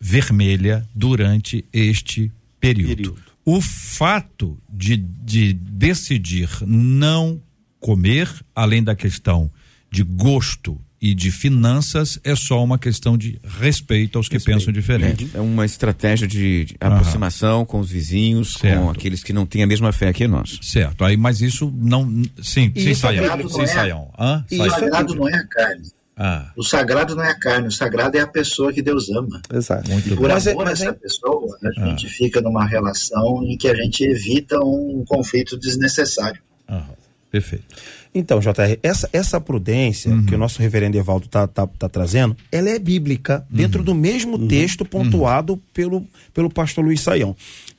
[0.00, 2.96] vermelha durante este período.
[2.96, 7.40] período o fato de, de decidir não
[7.78, 9.48] comer, além da questão
[9.88, 14.58] de gosto e de finanças, é só uma questão de respeito aos que respeito.
[14.58, 15.30] pensam diferente.
[15.32, 18.80] É uma estratégia de, de aproximação com os vizinhos, certo.
[18.80, 20.58] com aqueles que não têm a mesma fé que nós.
[20.62, 21.04] Certo.
[21.04, 22.04] Aí, mas isso não.
[22.42, 23.48] Sim, sim, Saião.
[23.48, 24.10] Sim, Saião.
[24.50, 25.86] E o sagrado não é a carne.
[26.18, 26.50] Ah.
[26.56, 29.42] O sagrado não é a carne, o sagrado é a pessoa que Deus ama.
[29.52, 29.90] Exato.
[29.90, 30.92] Muito e por mas, é- amor a essa é...
[30.92, 31.86] pessoa, a ah.
[31.88, 36.40] gente fica numa relação em que a gente evita um conflito desnecessário.
[36.66, 36.86] Ah.
[37.30, 37.66] Perfeito.
[38.14, 40.24] Então, JR, essa, essa prudência uhum.
[40.24, 43.56] que o nosso reverendo Evaldo está tá, tá trazendo, ela é bíblica, uhum.
[43.56, 44.48] dentro do mesmo uhum.
[44.48, 45.60] texto pontuado uhum.
[45.74, 47.36] pelo, pelo pastor Luiz Saião.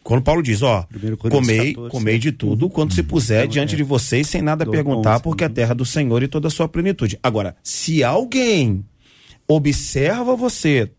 [0.08, 0.88] Quando Paulo diz, ó,
[1.20, 2.70] comei, 14, comei de tudo uhum.
[2.70, 3.78] quando se puser então, diante é.
[3.78, 7.20] de vocês, sem nada perguntar, porque a terra do Senhor e toda a sua plenitude.
[7.22, 8.86] Agora, se alguém
[9.46, 10.90] observa você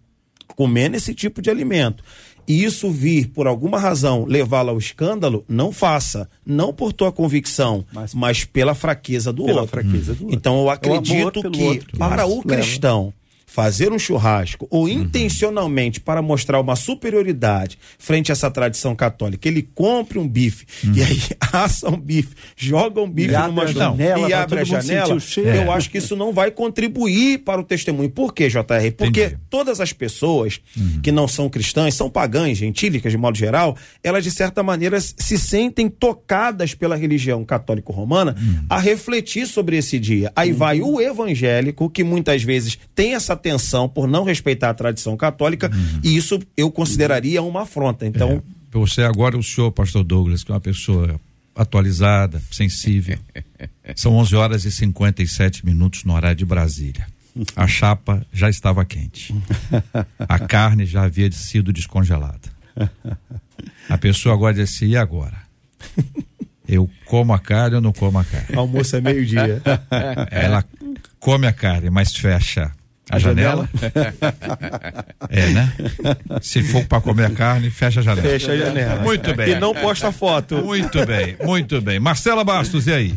[0.54, 2.04] comendo esse tipo de alimento
[2.46, 6.28] e isso vir, por alguma razão, levá-lo ao escândalo, não faça.
[6.44, 9.80] Não por tua convicção, mas, mas pela fraqueza do pela outro.
[9.80, 13.12] Fraqueza do então eu acredito que, para o cristão,
[13.48, 14.90] fazer um churrasco ou uhum.
[14.90, 20.92] intencionalmente para mostrar uma superioridade frente a essa tradição católica, ele compre um bife uhum.
[20.94, 21.20] e aí
[21.50, 25.88] assa um bife, joga um bife e numa janela e abre a janela, eu acho
[25.88, 28.10] que isso não vai contribuir para o testemunho.
[28.10, 28.62] Por quê, JR?
[28.96, 29.40] Porque Entendi.
[29.48, 31.00] todas as pessoas uhum.
[31.02, 35.38] que não são cristãs, são pagãs, gentílicas de modo geral, elas de certa maneira se
[35.38, 38.66] sentem tocadas pela religião católico-romana uhum.
[38.68, 40.30] a refletir sobre esse dia.
[40.36, 40.58] Aí uhum.
[40.58, 45.70] vai o evangélico que muitas vezes tem essa atenção por não respeitar a tradição católica
[45.72, 46.00] uhum.
[46.04, 48.06] e isso eu consideraria uma afronta.
[48.06, 51.18] Então, é, você agora o senhor, pastor Douglas, que é uma pessoa
[51.54, 53.18] atualizada, sensível.
[53.96, 57.06] São 11 horas e 57 minutos no horário de Brasília.
[57.54, 59.34] A chapa já estava quente.
[60.18, 62.48] A carne já havia sido descongelada.
[63.88, 65.36] A pessoa agora diz assim: e agora?
[66.66, 68.56] Eu como a carne ou não como a carne?
[68.56, 69.62] Almoço é meio-dia.
[70.30, 70.64] Ela
[71.18, 72.72] come a carne, mas fecha
[73.10, 73.68] a janela?
[75.30, 75.72] é, né?
[76.42, 78.28] Se for para comer a carne, fecha a janela.
[78.28, 79.00] Fecha a janela.
[79.00, 79.50] Muito bem.
[79.50, 80.56] E não posta foto.
[80.56, 81.98] Muito bem, muito bem.
[81.98, 83.14] Marcela Bastos, e aí?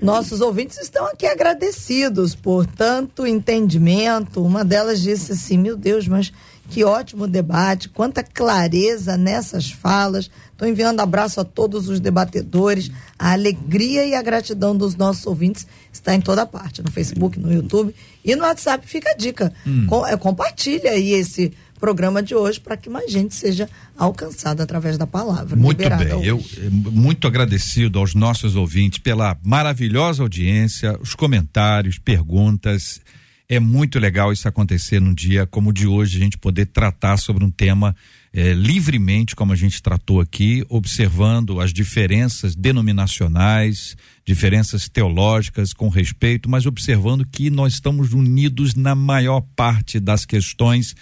[0.00, 4.44] Nossos ouvintes estão aqui agradecidos por tanto entendimento.
[4.44, 6.30] Uma delas disse assim: Meu Deus, mas
[6.74, 10.28] que ótimo debate, quanta clareza nessas falas.
[10.50, 12.90] Estou enviando abraço a todos os debatedores.
[13.16, 17.52] A alegria e a gratidão dos nossos ouvintes está em toda parte, no Facebook, no
[17.52, 17.94] YouTube
[18.24, 18.88] e no WhatsApp.
[18.88, 19.54] Fica a dica.
[19.64, 19.86] Hum.
[19.86, 24.98] Com, é, compartilha aí esse programa de hoje para que mais gente seja alcançada através
[24.98, 25.54] da palavra.
[25.54, 26.26] Muito bem, hoje.
[26.26, 33.00] eu eh, muito agradecido aos nossos ouvintes pela maravilhosa audiência, os comentários, perguntas.
[33.46, 37.18] É muito legal isso acontecer num dia como o de hoje, a gente poder tratar
[37.18, 37.94] sobre um tema
[38.32, 46.48] é, livremente, como a gente tratou aqui, observando as diferenças denominacionais, diferenças teológicas com respeito,
[46.48, 50.96] mas observando que nós estamos unidos na maior parte das questões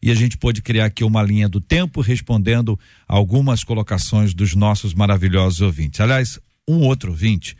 [0.00, 2.78] e a gente pôde criar aqui uma linha do tempo respondendo
[3.08, 6.00] algumas colocações dos nossos maravilhosos ouvintes.
[6.00, 6.38] Aliás,
[6.68, 7.56] um outro ouvinte,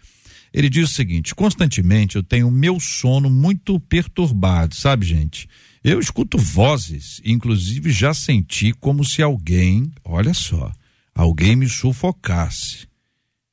[0.58, 5.48] ele diz o seguinte: constantemente eu tenho meu sono muito perturbado, sabe, gente?
[5.84, 10.72] Eu escuto vozes, inclusive já senti como se alguém, olha só,
[11.14, 12.88] alguém me sufocasse.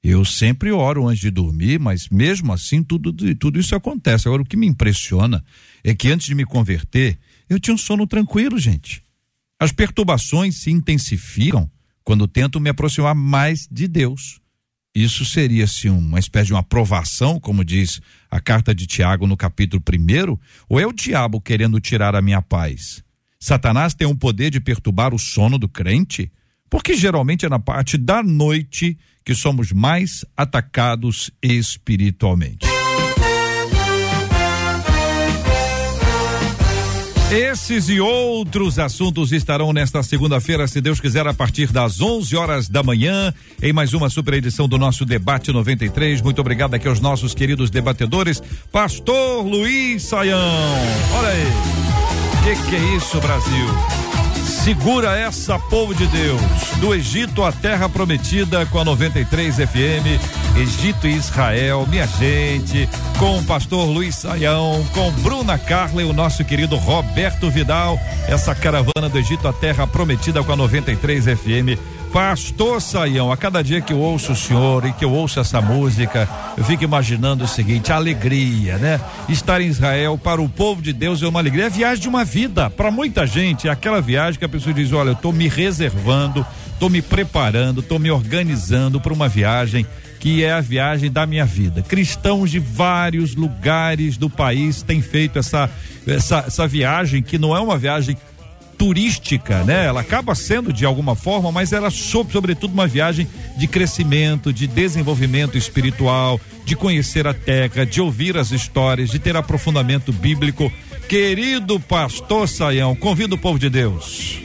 [0.03, 4.27] Eu sempre oro antes de dormir, mas mesmo assim tudo, tudo isso acontece.
[4.27, 5.43] Agora, o que me impressiona
[5.83, 9.03] é que antes de me converter, eu tinha um sono tranquilo, gente.
[9.59, 11.69] As perturbações se intensificam
[12.03, 14.39] quando tento me aproximar mais de Deus.
[14.95, 17.99] Isso seria assim, uma espécie de uma aprovação, como diz
[18.31, 20.37] a carta de Tiago no capítulo 1,
[20.69, 23.03] ou é o diabo querendo tirar a minha paz?
[23.37, 26.31] Satanás tem o poder de perturbar o sono do crente?
[26.69, 32.74] Porque geralmente é na parte da noite que somos mais atacados espiritualmente.
[37.35, 42.69] Esses e outros assuntos estarão nesta segunda-feira, se Deus quiser, a partir das 11 horas
[42.69, 46.21] da manhã, em mais uma super edição do nosso Debate 93.
[46.21, 48.41] Muito obrigado aqui aos nossos queridos debatedores.
[48.71, 50.39] Pastor Luiz Saião.
[51.13, 51.45] Olha aí.
[52.45, 54.14] Que que é isso, Brasil?
[54.65, 56.41] Segura essa, povo de Deus.
[56.79, 60.57] Do Egito à Terra Prometida com a 93 FM.
[60.57, 62.89] Egito e Israel, minha gente.
[63.19, 67.99] Com o pastor Luiz Saião, com Bruna Carla e o nosso querido Roberto Vidal.
[68.27, 73.61] Essa caravana do Egito à Terra Prometida com a 93 FM Pastor Saião, a cada
[73.61, 77.43] dia que eu ouço o senhor e que eu ouço essa música, eu fico imaginando
[77.43, 79.01] o seguinte: a alegria, né?
[79.27, 82.07] Estar em Israel para o povo de Deus é uma alegria, é a viagem de
[82.07, 82.69] uma vida.
[82.69, 86.45] Para muita gente, é aquela viagem que a pessoa diz: olha, eu estou me reservando,
[86.71, 89.85] estou me preparando, estou me organizando para uma viagem
[90.17, 91.81] que é a viagem da minha vida.
[91.81, 95.69] Cristãos de vários lugares do país têm feito essa,
[96.07, 98.15] essa, essa viagem, que não é uma viagem
[98.77, 99.85] turística, né?
[99.85, 104.67] Ela acaba sendo de alguma forma, mas ela sob, sobretudo uma viagem de crescimento, de
[104.67, 110.71] desenvolvimento espiritual, de conhecer a terra, de ouvir as histórias, de ter aprofundamento bíblico.
[111.07, 114.39] Querido pastor Saião, convido o povo de Deus.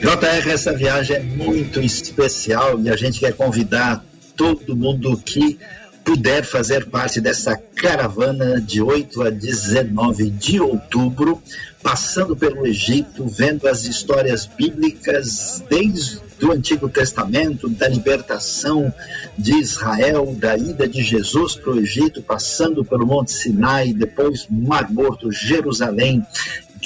[0.00, 4.02] JR, essa viagem é muito especial e a gente quer convidar
[4.36, 5.58] todo mundo que
[6.04, 11.42] puder fazer parte dessa caravana de 8 a 19 de outubro
[11.82, 18.92] passando pelo Egito, vendo as histórias bíblicas desde o Antigo Testamento, da libertação
[19.36, 24.90] de Israel, da ida de Jesus para o Egito, passando pelo Monte Sinai, depois Mar
[24.90, 26.24] Morto, Jerusalém,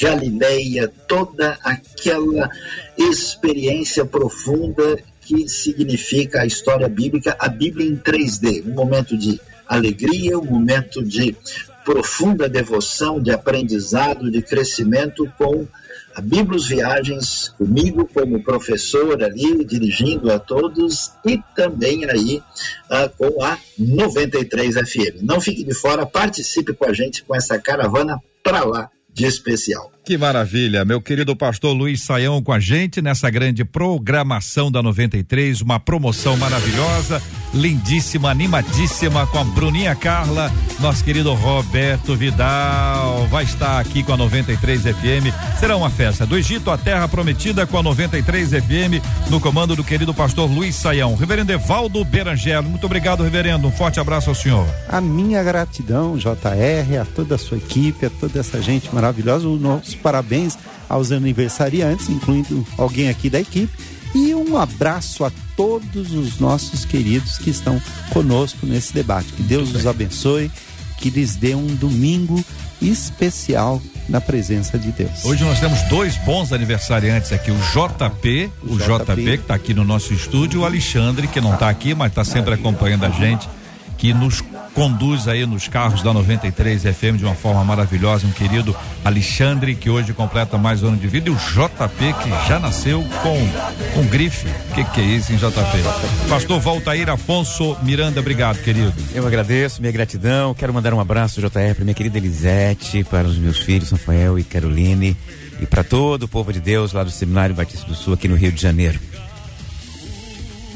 [0.01, 2.49] Galileia, toda aquela
[2.97, 10.39] experiência profunda que significa a história bíblica, a Bíblia em 3D, um momento de alegria,
[10.39, 11.37] um momento de
[11.85, 15.67] profunda devoção, de aprendizado, de crescimento com
[16.15, 23.43] a Bíblios Viagens, comigo como professor ali, dirigindo a todos, e também aí uh, com
[23.43, 25.23] a 93 FM.
[25.23, 29.94] Não fique de fora, participe com a gente com essa caravana para lá de especial.
[30.05, 35.63] Que maravilha, meu querido pastor Luiz Saião com a gente nessa grande programação da 93,
[35.63, 37.23] uma promoção maravilhosa,
[37.55, 44.17] lindíssima, animadíssima com a Bruninha Carla, nosso querido Roberto Vidal, vai estar aqui com a
[44.19, 45.33] 93 FM.
[45.59, 49.83] Será uma festa do Egito à Terra Prometida com a 93 FM, no comando do
[49.83, 51.15] querido pastor Luiz Saião.
[51.15, 53.67] Reverendo Evaldo Berangelo, muito obrigado, reverendo.
[53.69, 54.67] Um forte abraço ao senhor.
[54.87, 59.57] A minha gratidão, JR, a toda a sua equipe, a toda essa gente maravilhosa, o
[59.57, 63.73] nosso parabéns aos aniversariantes, incluindo alguém aqui da equipe.
[64.15, 67.81] E um abraço a todos os nossos queridos que estão
[68.11, 69.33] conosco nesse debate.
[69.33, 70.51] Que Deus os abençoe,
[70.99, 72.43] que lhes dê um domingo
[72.81, 75.25] especial na presença de Deus.
[75.25, 79.55] Hoje nós temos dois bons aniversariantes aqui, o JP, o, o JP, JP, que está
[79.55, 83.11] aqui no nosso estúdio, o Alexandre, que não está aqui, mas está sempre acompanhando a
[83.11, 83.49] gente,
[83.97, 84.43] que nos
[84.75, 89.89] conduz aí nos carros da 93 FM de uma forma maravilhosa, um querido Alexandre, que
[89.89, 94.07] hoje completa mais um ano de vida, e o JP, que já nasceu com um
[94.09, 94.47] grife.
[94.71, 96.29] O que, que é isso, hein, JP?
[96.29, 98.93] Pastor Valtair Afonso Miranda, obrigado, querido.
[99.15, 100.53] Eu agradeço, minha gratidão.
[100.55, 104.45] Quero mandar um abraço, JR, para minha querida Elisete, para os meus filhos, Rafael e
[104.45, 105.17] Caroline,
[105.61, 108.35] e para todo o povo de Deus lá do Seminário Batista do Sul, aqui no
[108.35, 108.99] Rio de Janeiro.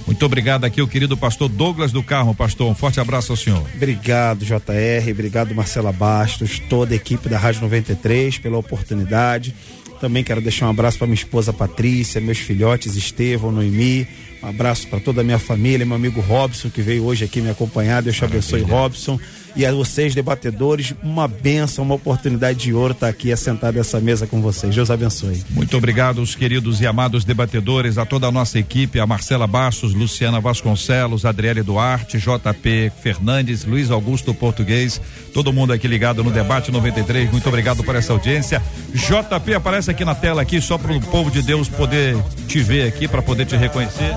[0.09, 2.35] Muito obrigado aqui, o querido pastor Douglas do Carmo.
[2.35, 3.63] Pastor, um forte abraço ao senhor.
[3.75, 5.11] Obrigado, JR.
[5.11, 9.55] Obrigado, Marcela Bastos, toda a equipe da Rádio 93 pela oportunidade.
[10.01, 14.09] Também quero deixar um abraço para minha esposa Patrícia, meus filhotes Estevão, Noemi.
[14.43, 17.51] Um abraço para toda a minha família, meu amigo Robson, que veio hoje aqui me
[17.51, 18.03] acompanhar.
[18.03, 19.21] Deus te abençoe, Robson
[19.59, 24.25] e a vocês, debatedores, uma benção, uma oportunidade de ouro estar aqui assentado nessa mesa
[24.25, 24.73] com vocês.
[24.73, 25.43] Deus abençoe.
[25.51, 29.95] Muito obrigado, os queridos e amados debatedores, a toda a nossa equipe, a Marcela Bastos,
[29.95, 35.01] Luciana Vasconcelos, Adriele Duarte, JP Fernandes, Luiz Augusto Português,
[35.35, 37.29] todo mundo aqui ligado no debate 93.
[37.33, 38.63] Muito obrigado por essa audiência.
[38.95, 42.87] JP aparece aqui na tela aqui só para o povo de Deus poder te ver
[42.87, 44.15] aqui, para poder te reconhecer.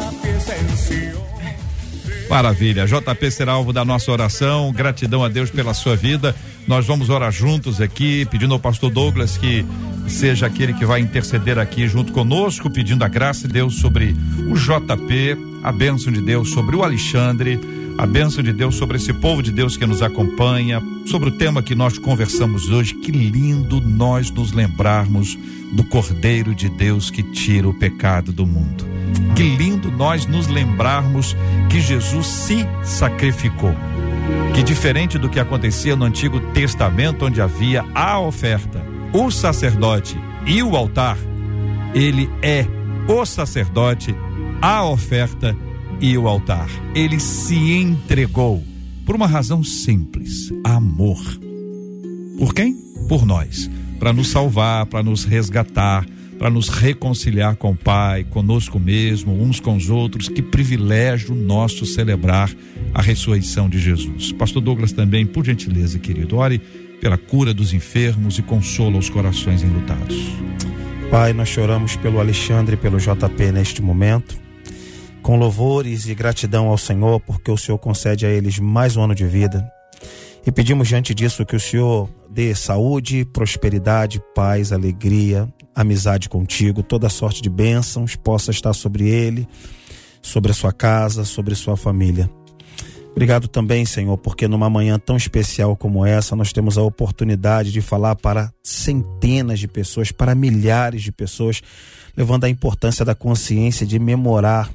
[2.31, 2.87] Maravilha.
[2.87, 4.71] JP será alvo da nossa oração.
[4.71, 6.33] Gratidão a Deus pela sua vida.
[6.65, 9.65] Nós vamos orar juntos aqui, pedindo ao pastor Douglas que
[10.07, 14.15] seja aquele que vai interceder aqui junto conosco, pedindo a graça de Deus sobre
[14.49, 17.59] o JP, a bênção de Deus sobre o Alexandre,
[17.97, 21.61] a bênção de Deus sobre esse povo de Deus que nos acompanha, sobre o tema
[21.61, 22.93] que nós conversamos hoje.
[22.95, 25.37] Que lindo nós nos lembrarmos
[25.73, 29.00] do Cordeiro de Deus que tira o pecado do mundo.
[29.35, 31.35] Que lindo nós nos lembrarmos
[31.69, 33.73] que Jesus se sacrificou.
[34.53, 38.83] Que diferente do que acontecia no Antigo Testamento, onde havia a oferta,
[39.13, 41.17] o sacerdote e o altar,
[41.93, 42.65] ele é
[43.07, 44.15] o sacerdote,
[44.61, 45.55] a oferta
[45.99, 46.67] e o altar.
[46.95, 48.63] Ele se entregou
[49.05, 51.19] por uma razão simples: amor.
[52.37, 52.75] Por quem?
[53.07, 53.69] Por nós.
[53.99, 56.05] Para nos salvar, para nos resgatar,
[56.41, 60.27] para nos reconciliar com o Pai, conosco mesmo, uns com os outros.
[60.27, 62.49] Que privilégio nosso celebrar
[62.95, 64.31] a ressurreição de Jesus.
[64.31, 66.57] Pastor Douglas também, por gentileza, querido, ore
[66.99, 70.17] pela cura dos enfermos e consola os corações enlutados.
[71.11, 74.35] Pai, nós choramos pelo Alexandre e pelo JP neste momento,
[75.21, 79.13] com louvores e gratidão ao Senhor, porque o Senhor concede a eles mais um ano
[79.13, 79.63] de vida.
[80.43, 87.09] E pedimos diante disso que o Senhor dê saúde, prosperidade, paz, alegria, amizade contigo, toda
[87.09, 89.47] sorte de bênçãos possa estar sobre ele,
[90.21, 92.29] sobre a sua casa, sobre sua família.
[93.11, 97.81] Obrigado também, Senhor, porque numa manhã tão especial como essa, nós temos a oportunidade de
[97.81, 101.61] falar para centenas de pessoas, para milhares de pessoas,
[102.15, 104.71] levando a importância da consciência de memorar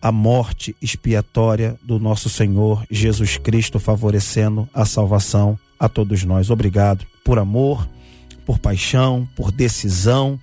[0.00, 6.50] a morte expiatória do nosso Senhor Jesus Cristo, favorecendo a salvação a todos nós.
[6.50, 7.88] Obrigado por amor,
[8.52, 10.38] por paixão, por decisão.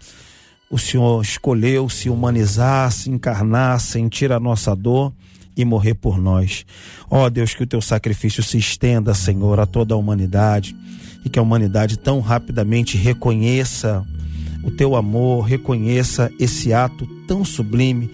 [0.67, 5.13] O Senhor escolheu se humanizar, se encarnar, sentir a nossa dor
[5.55, 6.65] e morrer por nós.
[7.09, 10.75] Ó oh, Deus, que o teu sacrifício se estenda, Senhor, a toda a humanidade
[11.23, 14.03] e que a humanidade tão rapidamente reconheça
[14.63, 18.09] o teu amor, reconheça esse ato tão sublime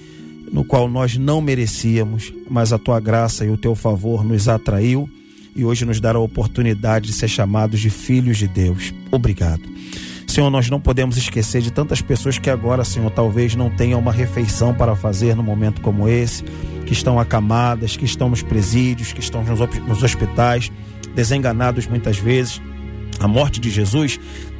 [0.51, 5.09] no qual nós não merecíamos, mas a tua graça e o teu favor nos atraiu
[5.55, 8.93] e hoje nos dá a oportunidade de ser chamados de filhos de Deus.
[9.11, 9.63] Obrigado.
[10.27, 14.11] Senhor, nós não podemos esquecer de tantas pessoas que agora, Senhor, talvez não tenham uma
[14.11, 16.43] refeição para fazer no momento como esse
[16.85, 20.71] que estão acamadas, que estão nos presídios, que estão nos hospitais,
[21.15, 22.61] desenganados muitas vezes.
[23.19, 24.19] A morte de Jesus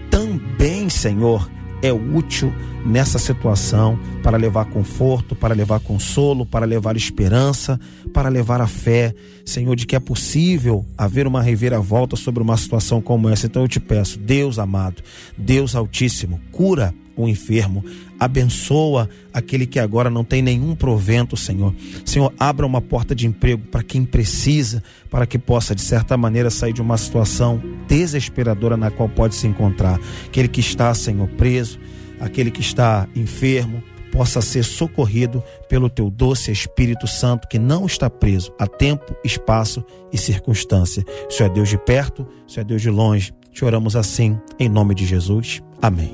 [0.10, 1.50] também, Senhor,
[1.82, 2.54] é útil
[2.86, 7.80] nessa situação para levar conforto, para levar consolo, para levar esperança,
[8.14, 9.14] para levar a fé,
[9.46, 13.46] Senhor, de que é possível haver uma reviravolta sobre uma situação como essa.
[13.46, 15.02] Então eu te peço, Deus amado,
[15.38, 17.84] Deus Altíssimo, cura o enfermo,
[18.20, 21.74] abençoa aquele que agora não tem nenhum provento, Senhor.
[22.04, 26.50] Senhor, abra uma porta de emprego para quem precisa, para que possa, de certa maneira,
[26.50, 30.00] sair de uma situação desesperadora na qual pode se encontrar.
[30.26, 31.80] Aquele que está, Senhor, preso,
[32.20, 33.84] aquele que está enfermo,
[34.16, 39.84] possa ser socorrido pelo teu doce Espírito Santo que não está preso a tempo, espaço
[40.12, 41.04] e circunstância.
[41.28, 43.34] O Senhor é Deus de perto, o Senhor é Deus de longe.
[43.52, 45.62] Te oramos assim, em nome de Jesus.
[45.82, 46.14] Amém.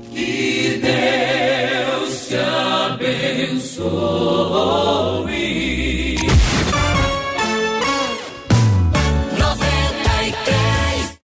[3.20, 5.11] Que Deus te abençoe.